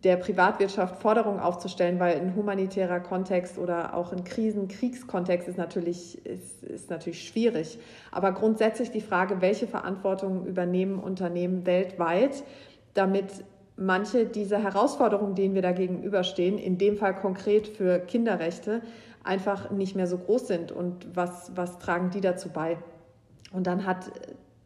[0.03, 6.23] der Privatwirtschaft Forderungen aufzustellen, weil ein humanitärer Kontext oder auch ein Krisen-, Kriegskontext ist natürlich,
[6.25, 7.79] ist, ist natürlich schwierig.
[8.11, 12.43] Aber grundsätzlich die Frage, welche Verantwortung übernehmen Unternehmen weltweit,
[12.93, 13.25] damit
[13.75, 18.81] manche dieser Herausforderungen, denen wir da gegenüberstehen, in dem Fall konkret für Kinderrechte,
[19.23, 20.71] einfach nicht mehr so groß sind.
[20.71, 22.77] Und was, was tragen die dazu bei?
[23.51, 24.11] Und dann hat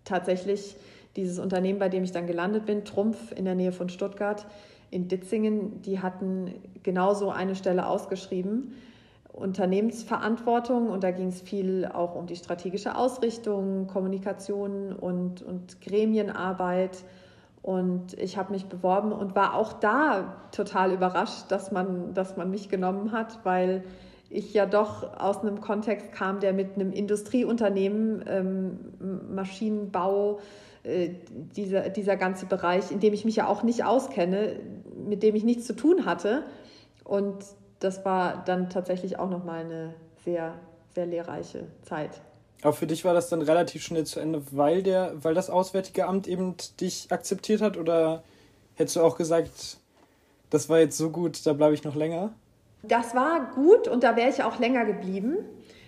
[0.04, 0.76] tatsächlich
[1.15, 4.46] dieses Unternehmen, bei dem ich dann gelandet bin, Trumpf in der Nähe von Stuttgart
[4.91, 8.76] in Ditzingen, die hatten genauso eine Stelle ausgeschrieben.
[9.34, 17.04] Unternehmensverantwortung und da ging es viel auch um die strategische Ausrichtung, Kommunikation und, und Gremienarbeit.
[17.62, 22.50] Und ich habe mich beworben und war auch da total überrascht, dass man, dass man
[22.50, 23.84] mich genommen hat, weil
[24.30, 28.80] ich ja doch aus einem Kontext kam, der mit einem Industrieunternehmen, ähm,
[29.34, 30.40] Maschinenbau,
[30.84, 31.10] äh,
[31.56, 34.60] dieser, dieser ganze Bereich, in dem ich mich ja auch nicht auskenne,
[35.08, 36.44] mit dem ich nichts zu tun hatte.
[37.04, 37.46] Und
[37.80, 40.54] das war dann tatsächlich auch nochmal eine sehr,
[40.94, 42.22] sehr lehrreiche Zeit.
[42.62, 46.08] Aber für dich war das dann relativ schnell zu Ende, weil, der, weil das Auswärtige
[46.08, 47.78] Amt eben dich akzeptiert hat?
[47.78, 48.24] Oder
[48.76, 49.78] hättest du auch gesagt,
[50.50, 52.34] das war jetzt so gut, da bleibe ich noch länger?
[52.88, 55.38] Das war gut und da wäre ich auch länger geblieben.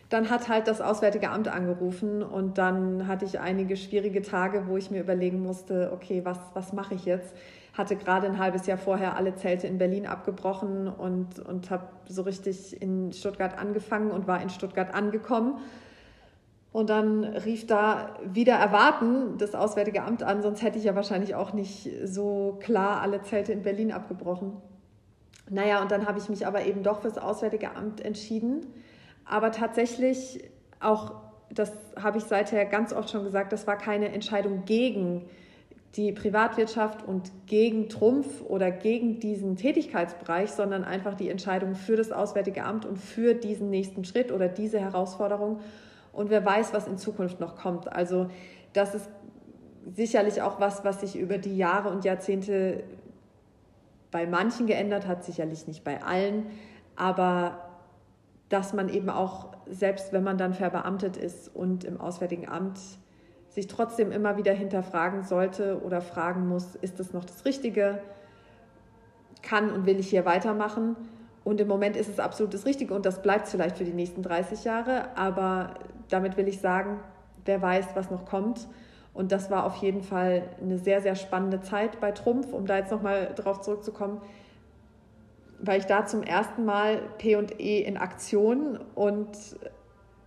[0.09, 4.77] Dann hat halt das Auswärtige Amt angerufen und dann hatte ich einige schwierige Tage, wo
[4.77, 7.35] ich mir überlegen musste, okay, was, was mache ich jetzt?
[7.73, 12.21] Hatte gerade ein halbes Jahr vorher alle Zelte in Berlin abgebrochen und, und habe so
[12.21, 15.59] richtig in Stuttgart angefangen und war in Stuttgart angekommen.
[16.71, 21.35] Und dann rief da wieder erwarten das Auswärtige Amt an, sonst hätte ich ja wahrscheinlich
[21.35, 24.53] auch nicht so klar alle Zelte in Berlin abgebrochen.
[25.49, 28.65] Naja, und dann habe ich mich aber eben doch fürs Auswärtige Amt entschieden
[29.27, 30.43] aber tatsächlich
[30.79, 31.13] auch,
[31.51, 35.25] das habe ich seither ganz oft schon gesagt, das war keine Entscheidung gegen
[35.95, 42.11] die Privatwirtschaft und gegen Trumpf oder gegen diesen Tätigkeitsbereich, sondern einfach die Entscheidung für das
[42.11, 45.59] Auswärtige Amt und für diesen nächsten Schritt oder diese Herausforderung.
[46.13, 47.91] Und wer weiß, was in Zukunft noch kommt.
[47.91, 48.29] Also
[48.73, 49.09] das ist
[49.95, 52.83] sicherlich auch was, was sich über die Jahre und Jahrzehnte
[54.11, 56.47] bei manchen geändert hat, sicherlich nicht bei allen.
[56.95, 57.67] Aber
[58.49, 62.79] dass man eben auch, selbst wenn man dann verbeamtet ist und im Auswärtigen Amt,
[63.49, 67.99] sich trotzdem immer wieder hinterfragen sollte oder fragen muss, ist das noch das Richtige?
[69.41, 70.95] Kann und will ich hier weitermachen?
[71.43, 74.21] Und im Moment ist es absolut das Richtige und das bleibt vielleicht für die nächsten
[74.21, 75.15] 30 Jahre.
[75.17, 75.75] Aber
[76.09, 76.99] damit will ich sagen,
[77.45, 78.67] wer weiß, was noch kommt.
[79.17, 82.77] Und das war auf jeden Fall eine sehr, sehr spannende Zeit bei Trumpf, um da
[82.77, 84.21] jetzt nochmal drauf zurückzukommen
[85.59, 89.29] weil ich da zum ersten Mal P&E in Aktion und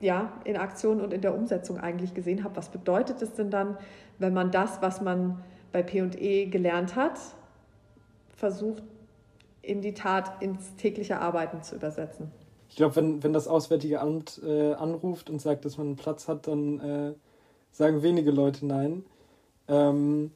[0.00, 2.56] ja, in Aktion und in der Umsetzung eigentlich gesehen habe.
[2.56, 3.76] Was bedeutet es denn dann,
[4.18, 7.18] wenn man das, was man bei P&E gelernt hat,
[8.34, 8.82] versucht
[9.62, 12.30] in die Tat ins tägliche Arbeiten zu übersetzen?
[12.70, 16.28] Ich glaube, wenn, wenn das Auswärtige Amt äh, anruft und sagt, dass man einen Platz
[16.28, 17.12] hat, dann äh,
[17.72, 19.04] sagen wenige Leute nein.
[19.68, 20.32] Ähm,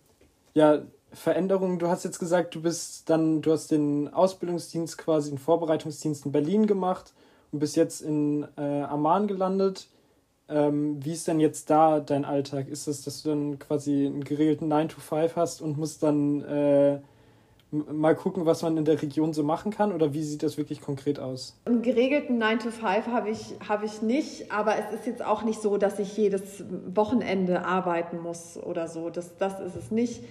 [0.55, 1.79] ja, Veränderungen?
[1.79, 6.33] Du hast jetzt gesagt, du bist dann, du hast den Ausbildungsdienst quasi, den Vorbereitungsdienst in
[6.33, 7.13] Berlin gemacht
[7.53, 9.89] und bist jetzt in äh, Amman gelandet.
[10.49, 12.69] Ähm, wie ist denn jetzt da dein Alltag?
[12.69, 16.43] Ist es, dass du dann quasi einen geregelten 9 to 5 hast und musst dann
[16.43, 16.99] äh,
[17.75, 19.93] mal gucken, was man in der Region so machen kann?
[19.93, 21.61] Oder wie sieht das wirklich konkret aus?
[21.65, 25.43] Einen geregelten 9 to 5 habe ich, hab ich nicht, aber es ist jetzt auch
[25.43, 29.11] nicht so, dass ich jedes Wochenende arbeiten muss oder so.
[29.11, 30.25] Das, das ist es nicht.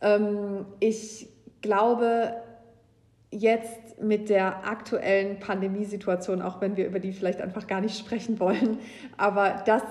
[0.00, 1.28] Ähm, ich
[1.62, 2.34] glaube,
[3.30, 8.38] jetzt mit der aktuellen Pandemiesituation, auch wenn wir über die vielleicht einfach gar nicht sprechen
[8.40, 8.78] wollen,
[9.16, 9.82] aber das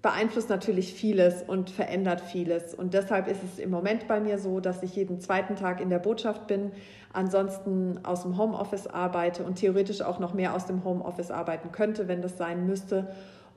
[0.00, 2.72] beeinflusst natürlich vieles und verändert vieles.
[2.72, 5.90] Und deshalb ist es im Moment bei mir so, dass ich jeden zweiten Tag in
[5.90, 6.70] der Botschaft bin,
[7.12, 12.06] ansonsten aus dem Homeoffice arbeite und theoretisch auch noch mehr aus dem Homeoffice arbeiten könnte,
[12.06, 13.08] wenn das sein müsste.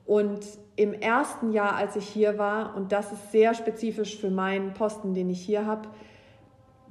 [0.04, 0.40] Und
[0.74, 5.14] im ersten Jahr, als ich hier war, und das ist sehr spezifisch für meinen Posten,
[5.14, 5.88] den ich hier habe,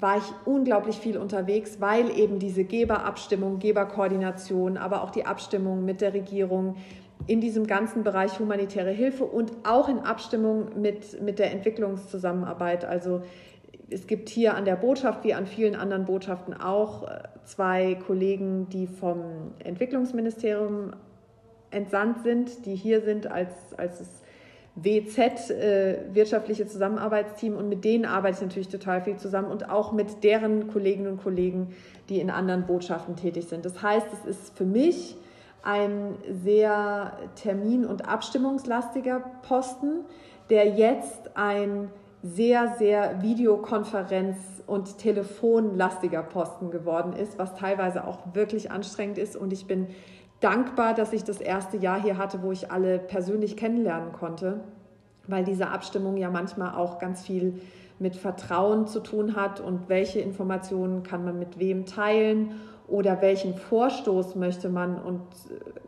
[0.02, 6.02] war ich unglaublich viel unterwegs, weil eben diese Geberabstimmung, Geberkoordination, aber auch die Abstimmung mit
[6.02, 6.76] der Regierung
[7.28, 12.84] in diesem ganzen Bereich humanitäre Hilfe und auch in Abstimmung mit, mit der Entwicklungszusammenarbeit.
[12.84, 13.22] Also
[13.92, 18.70] es gibt hier an der Botschaft wie an vielen anderen Botschaften auch äh, zwei Kollegen,
[18.70, 20.94] die vom Entwicklungsministerium
[21.70, 24.21] entsandt sind, die hier sind, als, als es
[24.76, 29.92] WZ, äh, wirtschaftliche Zusammenarbeitsteam, und mit denen arbeite ich natürlich total viel zusammen und auch
[29.92, 31.76] mit deren Kolleginnen und Kollegen,
[32.10, 33.66] die in anderen Botschaften tätig sind.
[33.66, 35.18] Das heißt, es ist für mich
[35.64, 40.06] ein sehr termin- und abstimmungslastiger Posten,
[40.50, 41.90] der jetzt ein
[42.24, 49.36] sehr, sehr Videokonferenz- und telefonlastiger Posten geworden ist, was teilweise auch wirklich anstrengend ist.
[49.36, 49.88] Und ich bin
[50.42, 54.60] dankbar, dass ich das erste Jahr hier hatte, wo ich alle persönlich kennenlernen konnte,
[55.28, 57.62] weil diese Abstimmung ja manchmal auch ganz viel
[58.00, 63.56] mit Vertrauen zu tun hat und welche Informationen kann man mit wem teilen oder welchen
[63.56, 65.22] Vorstoß möchte man und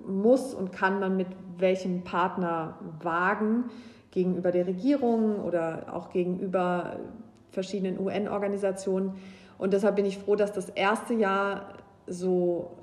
[0.07, 3.65] muss und kann man mit welchem Partner wagen
[4.11, 6.97] gegenüber der Regierung oder auch gegenüber
[7.49, 9.13] verschiedenen UN-Organisationen.
[9.57, 11.73] Und deshalb bin ich froh, dass das erste Jahr
[12.05, 12.77] so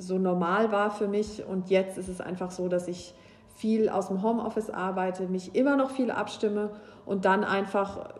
[0.00, 1.44] so normal war für mich.
[1.46, 3.14] Und jetzt ist es einfach so, dass ich
[3.54, 6.70] viel aus dem Homeoffice arbeite, mich immer noch viel abstimme
[7.04, 8.14] und dann einfach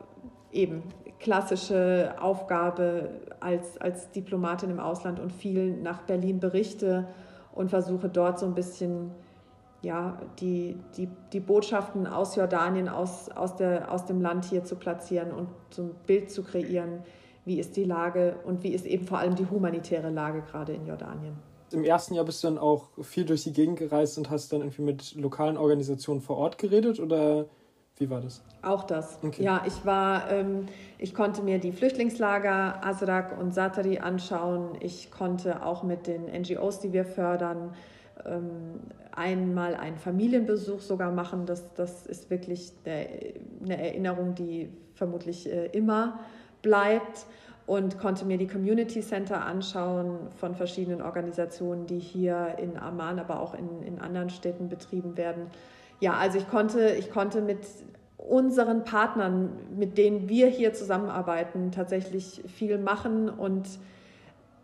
[0.52, 0.82] eben
[1.18, 3.08] klassische Aufgabe
[3.40, 7.06] als, als Diplomatin im Ausland und viel nach Berlin berichte
[7.52, 9.12] und versuche dort so ein bisschen
[9.82, 14.76] ja, die, die, die Botschaften aus Jordanien, aus, aus, der, aus dem Land hier zu
[14.76, 17.02] platzieren und so ein Bild zu kreieren,
[17.46, 20.86] wie ist die Lage und wie ist eben vor allem die humanitäre Lage gerade in
[20.86, 24.52] Jordanien im ersten Jahr bist du dann auch viel durch die Gegend gereist und hast
[24.52, 27.46] dann irgendwie mit lokalen Organisationen vor Ort geredet oder
[27.96, 28.42] wie war das?
[28.62, 29.18] Auch das.
[29.22, 29.42] Okay.
[29.42, 30.66] Ja, ich war, ähm,
[30.98, 34.76] ich konnte mir die Flüchtlingslager Azrak und Satari anschauen.
[34.80, 37.74] Ich konnte auch mit den NGOs, die wir fördern,
[38.24, 38.80] ähm,
[39.12, 41.44] einmal einen Familienbesuch sogar machen.
[41.46, 46.20] Das, das ist wirklich eine Erinnerung, die vermutlich äh, immer
[46.62, 47.26] bleibt
[47.70, 53.38] und konnte mir die Community Center anschauen von verschiedenen Organisationen, die hier in Amman, aber
[53.38, 55.46] auch in, in anderen Städten betrieben werden.
[56.00, 57.60] Ja, also ich konnte, ich konnte mit
[58.16, 63.68] unseren Partnern, mit denen wir hier zusammenarbeiten, tatsächlich viel machen und,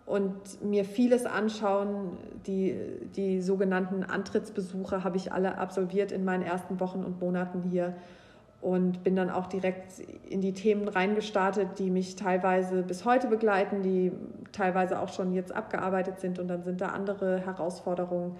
[0.04, 2.16] und mir vieles anschauen.
[2.48, 2.74] Die,
[3.14, 7.94] die sogenannten Antrittsbesuche habe ich alle absolviert in meinen ersten Wochen und Monaten hier
[8.60, 13.82] und bin dann auch direkt in die Themen reingestartet, die mich teilweise bis heute begleiten,
[13.82, 14.12] die
[14.52, 16.38] teilweise auch schon jetzt abgearbeitet sind.
[16.38, 18.36] Und dann sind da andere Herausforderungen,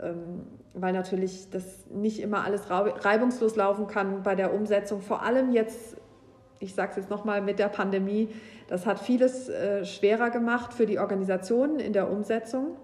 [0.00, 5.52] ähm, weil natürlich das nicht immer alles reibungslos laufen kann bei der Umsetzung, vor allem
[5.52, 5.96] jetzt,
[6.58, 8.30] ich sage es jetzt nochmal mit der Pandemie,
[8.68, 12.76] das hat vieles äh, schwerer gemacht für die Organisationen in der Umsetzung,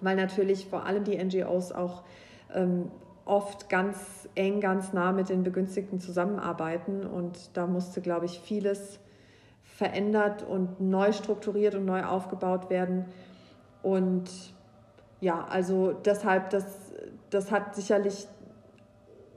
[0.00, 2.04] weil natürlich vor allem die NGOs auch
[2.54, 2.90] ähm,
[3.26, 7.04] oft ganz eng, ganz nah mit den Begünstigten zusammenarbeiten.
[7.04, 8.98] Und da musste, glaube ich, vieles
[9.62, 13.04] verändert und neu strukturiert und neu aufgebaut werden.
[13.82, 14.30] Und
[15.20, 16.64] ja, also deshalb, das,
[17.28, 18.26] das hat sicherlich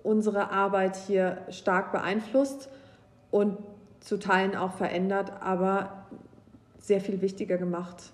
[0.03, 2.69] unsere Arbeit hier stark beeinflusst
[3.31, 3.57] und
[3.99, 6.05] zu Teilen auch verändert, aber
[6.79, 8.13] sehr viel wichtiger gemacht,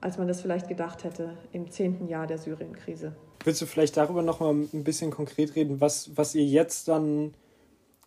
[0.00, 3.12] als man das vielleicht gedacht hätte im zehnten Jahr der Syrien-Krise.
[3.44, 7.34] Willst du vielleicht darüber noch mal ein bisschen konkret reden, was, was ihr jetzt dann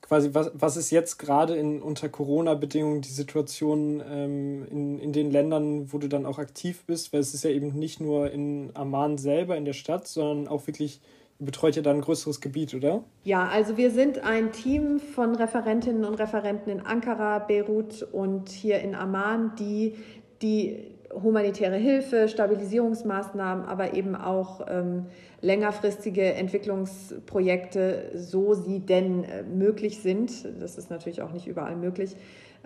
[0.02, 5.32] quasi, was, was ist jetzt gerade in, unter Corona-Bedingungen die Situation ähm, in, in den
[5.32, 7.12] Ländern, wo du dann auch aktiv bist?
[7.12, 10.68] Weil es ist ja eben nicht nur in Amman selber, in der Stadt, sondern auch
[10.68, 11.02] wirklich,
[11.40, 13.04] ihr betreut ja da ein größeres Gebiet, oder?
[13.24, 18.80] Ja, also wir sind ein Team von Referentinnen und Referenten in Ankara, Beirut und hier
[18.80, 19.96] in Amman, die
[20.42, 25.06] die humanitäre Hilfe, Stabilisierungsmaßnahmen, aber eben auch ähm,
[25.42, 30.32] längerfristige Entwicklungsprojekte, so sie denn äh, möglich sind.
[30.60, 32.16] Das ist natürlich auch nicht überall möglich.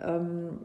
[0.02, 0.60] Ähm,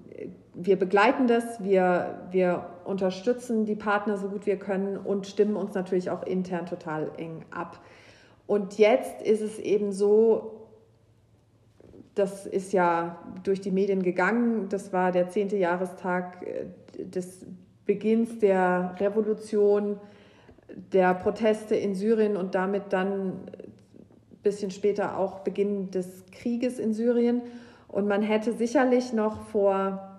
[0.55, 5.75] wir begleiten das, wir, wir unterstützen die Partner so gut wir können und stimmen uns
[5.75, 7.81] natürlich auch intern total eng ab.
[8.47, 10.69] Und jetzt ist es eben so,
[12.15, 14.69] das ist ja durch die Medien gegangen.
[14.69, 17.47] Das war der zehnte Jahrestag äh, des
[17.87, 20.01] Beginns der Revolution,
[20.93, 23.47] der Proteste in Syrien und damit dann ein
[24.43, 27.43] bisschen später auch Beginn des Krieges in Syrien.
[27.89, 30.15] Und man hätte sicherlich noch vor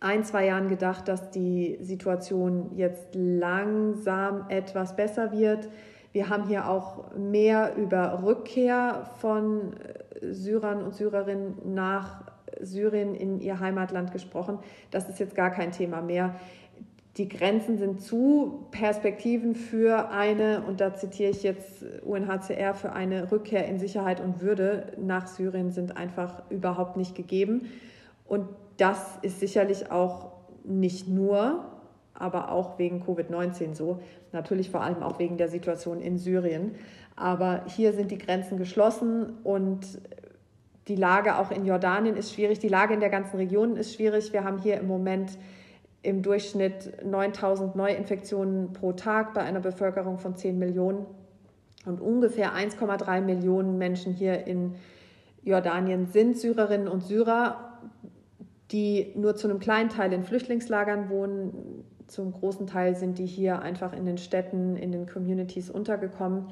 [0.00, 5.68] ein, zwei Jahren gedacht, dass die Situation jetzt langsam etwas besser wird.
[6.12, 9.74] Wir haben hier auch mehr über Rückkehr von
[10.20, 12.24] Syrern und Syrerinnen nach
[12.60, 14.58] Syrien in ihr Heimatland gesprochen.
[14.90, 16.34] Das ist jetzt gar kein Thema mehr
[17.16, 23.32] die Grenzen sind zu, Perspektiven für eine, und da zitiere ich jetzt UNHCR, für eine
[23.32, 27.66] Rückkehr in Sicherheit und Würde nach Syrien sind einfach überhaupt nicht gegeben.
[28.26, 28.46] Und
[28.76, 30.30] das ist sicherlich auch
[30.64, 31.64] nicht nur
[32.20, 33.98] aber auch wegen Covid-19 so.
[34.32, 36.74] Natürlich vor allem auch wegen der Situation in Syrien.
[37.16, 40.00] Aber hier sind die Grenzen geschlossen und
[40.86, 42.58] die Lage auch in Jordanien ist schwierig.
[42.58, 44.32] Die Lage in der ganzen Region ist schwierig.
[44.32, 45.38] Wir haben hier im Moment
[46.02, 51.06] im Durchschnitt 9000 Neuinfektionen pro Tag bei einer Bevölkerung von 10 Millionen.
[51.86, 54.74] Und ungefähr 1,3 Millionen Menschen hier in
[55.42, 57.78] Jordanien sind Syrerinnen und Syrer,
[58.70, 61.84] die nur zu einem kleinen Teil in Flüchtlingslagern wohnen.
[62.06, 66.46] Zum großen Teil sind die hier einfach in den Städten, in den Communities untergekommen.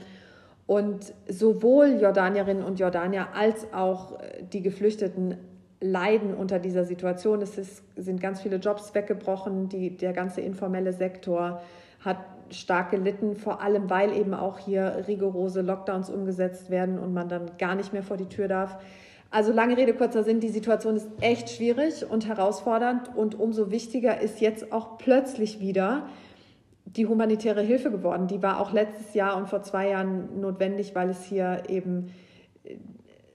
[0.66, 4.18] Und sowohl Jordanierinnen und Jordanier als auch
[4.52, 5.36] die Geflüchteten
[5.80, 7.40] leiden unter dieser Situation.
[7.40, 11.62] Es ist, sind ganz viele Jobs weggebrochen, die, der ganze informelle Sektor
[12.00, 12.18] hat
[12.50, 17.50] stark gelitten, vor allem weil eben auch hier rigorose Lockdowns umgesetzt werden und man dann
[17.58, 18.78] gar nicht mehr vor die Tür darf.
[19.30, 24.20] Also lange Rede, kurzer Sinn, die Situation ist echt schwierig und herausfordernd und umso wichtiger
[24.20, 26.06] ist jetzt auch plötzlich wieder
[26.86, 28.26] die humanitäre Hilfe geworden.
[28.26, 32.10] Die war auch letztes Jahr und vor zwei Jahren notwendig, weil es hier eben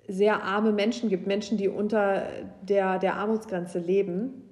[0.07, 2.27] sehr arme Menschen gibt, Menschen, die unter
[2.61, 4.49] der, der Armutsgrenze leben.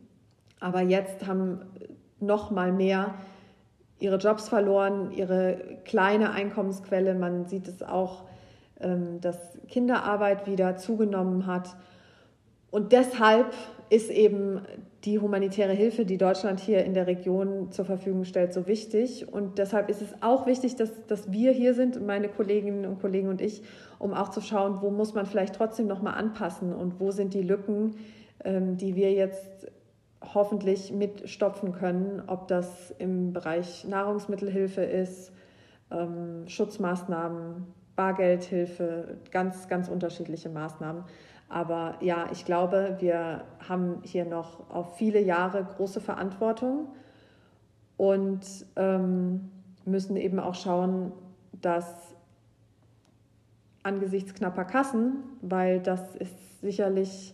[0.60, 1.62] Aber jetzt haben
[2.20, 3.16] noch mal mehr
[4.00, 7.16] ihre Jobs verloren, ihre kleine Einkommensquelle.
[7.16, 8.24] Man sieht es auch,
[8.80, 9.38] ähm, dass
[9.68, 11.76] Kinderarbeit wieder zugenommen hat.
[12.72, 13.54] Und deshalb
[13.90, 14.62] ist eben
[15.04, 19.32] die humanitäre Hilfe, die Deutschland hier in der Region zur Verfügung stellt, so wichtig.
[19.32, 23.28] Und deshalb ist es auch wichtig, dass, dass wir hier sind, meine Kolleginnen und Kollegen
[23.28, 23.64] und ich,
[23.98, 27.34] um auch zu schauen, wo muss man vielleicht trotzdem noch mal anpassen und wo sind
[27.34, 27.96] die Lücken,
[28.44, 29.72] ähm, die wir jetzt
[30.34, 35.32] hoffentlich mitstopfen können, ob das im Bereich Nahrungsmittelhilfe ist,
[35.90, 41.04] ähm, Schutzmaßnahmen, Bargeldhilfe, ganz, ganz unterschiedliche Maßnahmen.
[41.52, 46.88] Aber ja, ich glaube, wir haben hier noch auf viele Jahre große Verantwortung
[47.98, 48.40] und
[48.78, 49.52] ähm,
[49.84, 51.12] müssen eben auch schauen,
[51.62, 52.16] dass
[53.84, 57.34] angesichts knapper Kassen, weil das ist sicherlich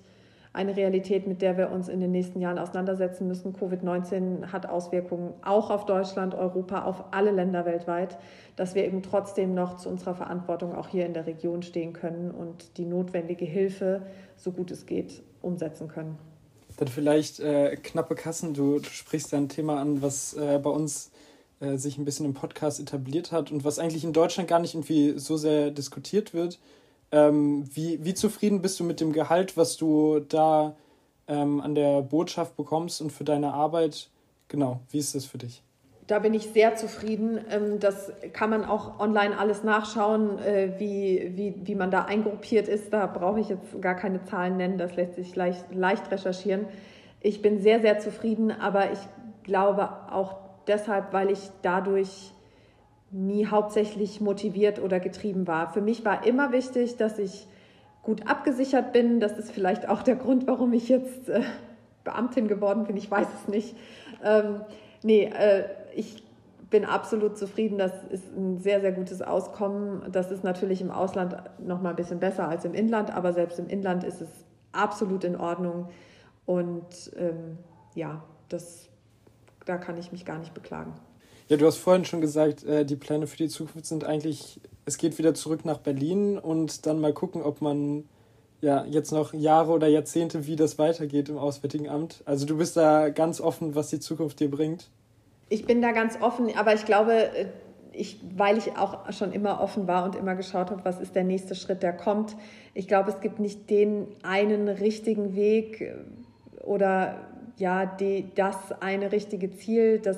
[0.57, 3.53] eine Realität, mit der wir uns in den nächsten Jahren auseinandersetzen müssen.
[3.53, 8.17] Covid-19 hat Auswirkungen auch auf Deutschland, Europa, auf alle Länder weltweit,
[8.55, 12.31] dass wir eben trotzdem noch zu unserer Verantwortung auch hier in der Region stehen können
[12.31, 14.01] und die notwendige Hilfe,
[14.35, 16.17] so gut es geht, umsetzen können.
[16.77, 18.55] Dann vielleicht äh, knappe Kassen.
[18.55, 21.11] Du, du, sprichst ein Thema an, was äh, bei uns
[21.59, 24.73] äh, sich ein bisschen im Podcast etabliert hat und was eigentlich in Deutschland gar nicht
[24.73, 26.59] irgendwie so sehr diskutiert wird.
[27.11, 30.75] Ähm, wie, wie zufrieden bist du mit dem Gehalt, was du da
[31.27, 34.09] ähm, an der Botschaft bekommst und für deine Arbeit?
[34.47, 35.63] Genau, wie ist das für dich?
[36.07, 37.39] Da bin ich sehr zufrieden.
[37.49, 42.67] Ähm, das kann man auch online alles nachschauen, äh, wie, wie, wie man da eingruppiert
[42.67, 42.93] ist.
[42.93, 46.65] Da brauche ich jetzt gar keine Zahlen nennen, das lässt sich leicht, leicht recherchieren.
[47.19, 48.99] Ich bin sehr, sehr zufrieden, aber ich
[49.43, 50.37] glaube auch
[50.67, 52.31] deshalb, weil ich dadurch
[53.11, 55.71] nie hauptsächlich motiviert oder getrieben war.
[55.71, 57.47] Für mich war immer wichtig, dass ich
[58.03, 59.19] gut abgesichert bin.
[59.19, 61.41] Das ist vielleicht auch der Grund, warum ich jetzt äh,
[62.03, 62.97] Beamtin geworden bin.
[62.97, 63.75] Ich weiß es nicht.
[64.23, 64.61] Ähm,
[65.03, 66.23] nee, äh, ich
[66.69, 67.77] bin absolut zufrieden.
[67.77, 70.09] Das ist ein sehr, sehr gutes Auskommen.
[70.11, 73.59] Das ist natürlich im Ausland noch mal ein bisschen besser als im Inland, aber selbst
[73.59, 74.29] im Inland ist es
[74.71, 75.89] absolut in Ordnung.
[76.45, 77.57] Und ähm,
[77.93, 78.89] ja, das,
[79.65, 80.93] da kann ich mich gar nicht beklagen.
[81.49, 84.97] Ja, du hast vorhin schon gesagt, äh, die Pläne für die Zukunft sind eigentlich, es
[84.97, 88.03] geht wieder zurück nach Berlin und dann mal gucken, ob man
[88.59, 92.21] ja jetzt noch Jahre oder Jahrzehnte, wie das weitergeht im Auswärtigen Amt.
[92.25, 94.89] Also du bist da ganz offen, was die Zukunft dir bringt.
[95.47, 97.45] Ich bin da ganz offen, aber ich glaube, äh,
[97.93, 101.23] ich, weil ich auch schon immer offen war und immer geschaut habe, was ist der
[101.23, 102.35] nächste Schritt, der kommt.
[102.73, 105.95] Ich glaube, es gibt nicht den einen richtigen Weg äh,
[106.63, 107.21] oder
[107.57, 109.99] ja, die, das eine richtige Ziel.
[109.99, 110.17] Das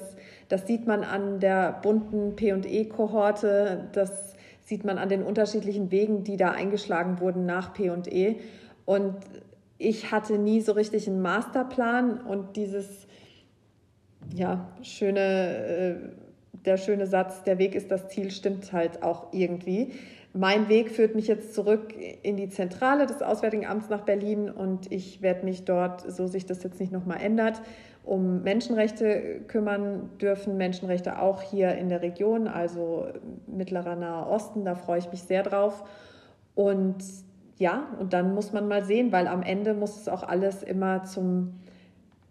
[0.49, 4.35] das sieht man an der bunten PE-Kohorte, das
[4.65, 8.35] sieht man an den unterschiedlichen Wegen, die da eingeschlagen wurden nach PE.
[8.85, 9.15] Und
[9.77, 13.07] ich hatte nie so richtig einen Masterplan und dieses
[14.35, 15.95] ja, schöne, äh,
[16.65, 19.93] der schöne Satz, der Weg ist das Ziel, stimmt halt auch irgendwie.
[20.33, 24.91] Mein Weg führt mich jetzt zurück in die Zentrale des Auswärtigen Amts nach Berlin und
[24.91, 27.61] ich werde mich dort, so sich das jetzt nicht nochmal ändert,
[28.09, 30.57] um Menschenrechte kümmern dürfen.
[30.57, 33.05] Menschenrechte auch hier in der Region, also
[33.45, 34.65] mittlerer Nahe Osten.
[34.65, 35.83] Da freue ich mich sehr drauf.
[36.55, 37.03] Und
[37.57, 41.03] ja, und dann muss man mal sehen, weil am Ende muss es auch alles immer
[41.03, 41.59] zum,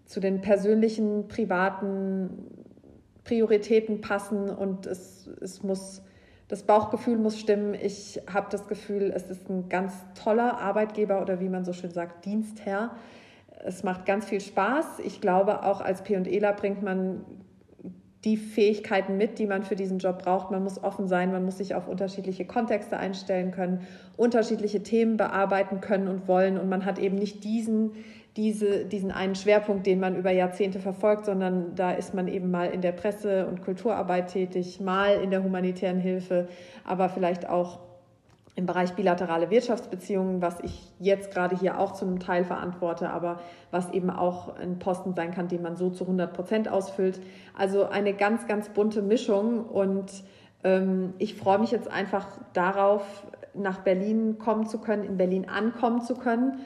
[0.05, 2.31] zu den persönlichen, privaten
[3.23, 6.03] Prioritäten passen und es, es muss,
[6.49, 7.75] das Bauchgefühl muss stimmen.
[7.75, 11.93] Ich habe das Gefühl, es ist ein ganz toller Arbeitgeber oder wie man so schön
[11.93, 12.97] sagt, Dienstherr
[13.65, 15.01] es macht ganz viel Spaß.
[15.05, 17.25] Ich glaube, auch als P&Eler bringt man
[18.25, 20.51] die Fähigkeiten mit, die man für diesen Job braucht.
[20.51, 23.87] Man muss offen sein, man muss sich auf unterschiedliche Kontexte einstellen können,
[24.17, 26.59] unterschiedliche Themen bearbeiten können und wollen.
[26.59, 27.93] Und man hat eben nicht diesen,
[28.37, 32.71] diese, diesen einen Schwerpunkt, den man über Jahrzehnte verfolgt, sondern da ist man eben mal
[32.71, 36.49] in der Presse- und Kulturarbeit tätig, mal in der humanitären Hilfe,
[36.85, 37.79] aber vielleicht auch
[38.59, 43.39] im Bereich bilaterale Wirtschaftsbeziehungen, was ich jetzt gerade hier auch zu einem Teil verantworte, aber
[43.71, 47.21] was eben auch ein Posten sein kann, den man so zu 100 Prozent ausfüllt.
[47.57, 50.11] Also eine ganz, ganz bunte Mischung und
[50.65, 53.05] ähm, ich freue mich jetzt einfach darauf,
[53.55, 56.59] nach Berlin kommen zu können, in Berlin ankommen zu können,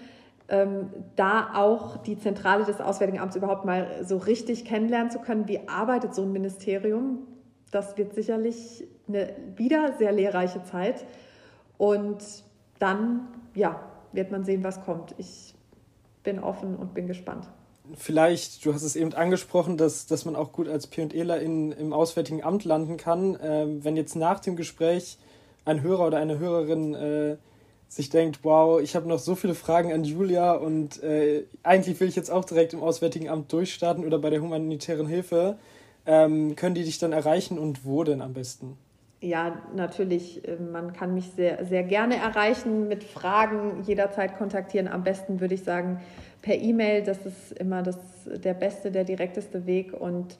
[0.48, 5.46] ähm, da auch die Zentrale des Auswärtigen Amts überhaupt mal so richtig kennenlernen zu können.
[5.46, 7.18] Wie arbeitet so ein Ministerium?
[7.70, 11.04] Das wird sicherlich eine wieder sehr lehrreiche Zeit.
[11.78, 12.22] Und
[12.78, 13.80] dann, ja,
[14.12, 15.14] wird man sehen, was kommt.
[15.18, 15.54] Ich
[16.22, 17.48] bin offen und bin gespannt.
[17.96, 22.42] Vielleicht, du hast es eben angesprochen, dass, dass man auch gut als P&Eler im Auswärtigen
[22.42, 23.36] Amt landen kann.
[23.42, 25.18] Ähm, wenn jetzt nach dem Gespräch
[25.64, 27.36] ein Hörer oder eine Hörerin äh,
[27.88, 32.08] sich denkt, wow, ich habe noch so viele Fragen an Julia und äh, eigentlich will
[32.08, 35.58] ich jetzt auch direkt im Auswärtigen Amt durchstarten oder bei der humanitären Hilfe,
[36.06, 38.78] ähm, können die dich dann erreichen und wo denn am besten?
[39.22, 44.88] Ja, natürlich, äh, man kann mich sehr, sehr gerne erreichen mit Fragen, jederzeit kontaktieren.
[44.88, 46.00] Am besten würde ich sagen
[46.42, 49.92] per E-Mail, das ist immer das, der beste, der direkteste Weg.
[49.92, 50.38] Und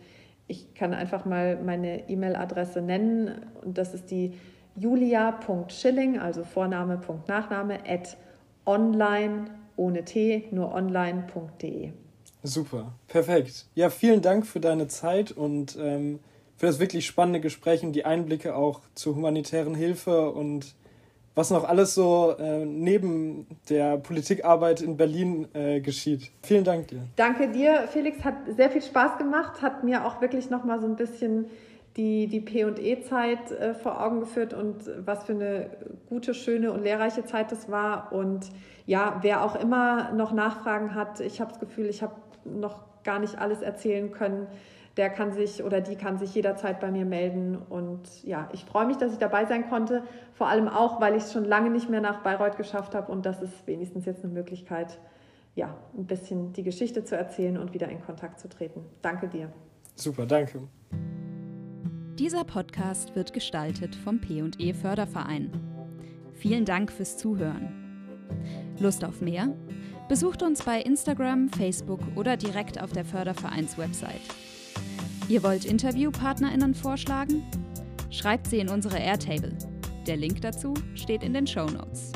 [0.49, 3.47] ich kann einfach mal meine E-Mail-Adresse nennen.
[3.65, 4.35] Und das ist die
[4.77, 8.17] julia.schilling, also Vorname, Punkt, Nachname, at
[8.67, 11.93] online, ohne T, nur online.de.
[12.43, 13.67] Super, perfekt.
[13.77, 16.19] Ja, vielen Dank für deine Zeit und ähm
[16.57, 20.75] für das wirklich spannende Gespräch und die Einblicke auch zur humanitären Hilfe und
[21.35, 26.31] was noch alles so äh, neben der Politikarbeit in Berlin äh, geschieht.
[26.43, 27.05] Vielen Dank dir.
[27.17, 28.23] Danke dir, Felix.
[28.23, 31.47] Hat sehr viel Spaß gemacht, hat mir auch wirklich noch mal so ein bisschen
[31.97, 35.71] die, die P&E-Zeit äh, vor Augen geführt und was für eine
[36.09, 38.13] gute, schöne und lehrreiche Zeit das war.
[38.13, 38.51] Und
[38.87, 43.19] ja, wer auch immer noch Nachfragen hat, ich habe das Gefühl, ich habe noch gar
[43.19, 44.47] nicht alles erzählen können
[44.97, 47.57] der kann sich oder die kann sich jederzeit bei mir melden.
[47.57, 50.03] Und ja, ich freue mich, dass ich dabei sein konnte.
[50.35, 53.11] Vor allem auch, weil ich es schon lange nicht mehr nach Bayreuth geschafft habe.
[53.11, 54.99] Und das ist wenigstens jetzt eine Möglichkeit,
[55.55, 58.85] ja, ein bisschen die Geschichte zu erzählen und wieder in Kontakt zu treten.
[59.01, 59.51] Danke dir.
[59.95, 60.61] Super, danke.
[62.19, 65.51] Dieser Podcast wird gestaltet vom P&E Förderverein.
[66.35, 67.73] Vielen Dank fürs Zuhören.
[68.79, 69.55] Lust auf mehr?
[70.09, 74.52] Besucht uns bei Instagram, Facebook oder direkt auf der Fördervereins-Website.
[75.29, 77.43] Ihr wollt InterviewpartnerInnen vorschlagen?
[78.11, 79.57] Schreibt sie in unsere Airtable.
[80.07, 82.13] Der Link dazu steht in den Show Notes.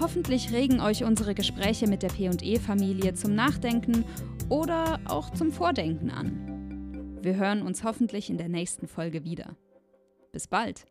[0.00, 4.04] Hoffentlich regen euch unsere Gespräche mit der PE-Familie zum Nachdenken
[4.48, 7.18] oder auch zum Vordenken an.
[7.22, 9.56] Wir hören uns hoffentlich in der nächsten Folge wieder.
[10.32, 10.86] Bis bald!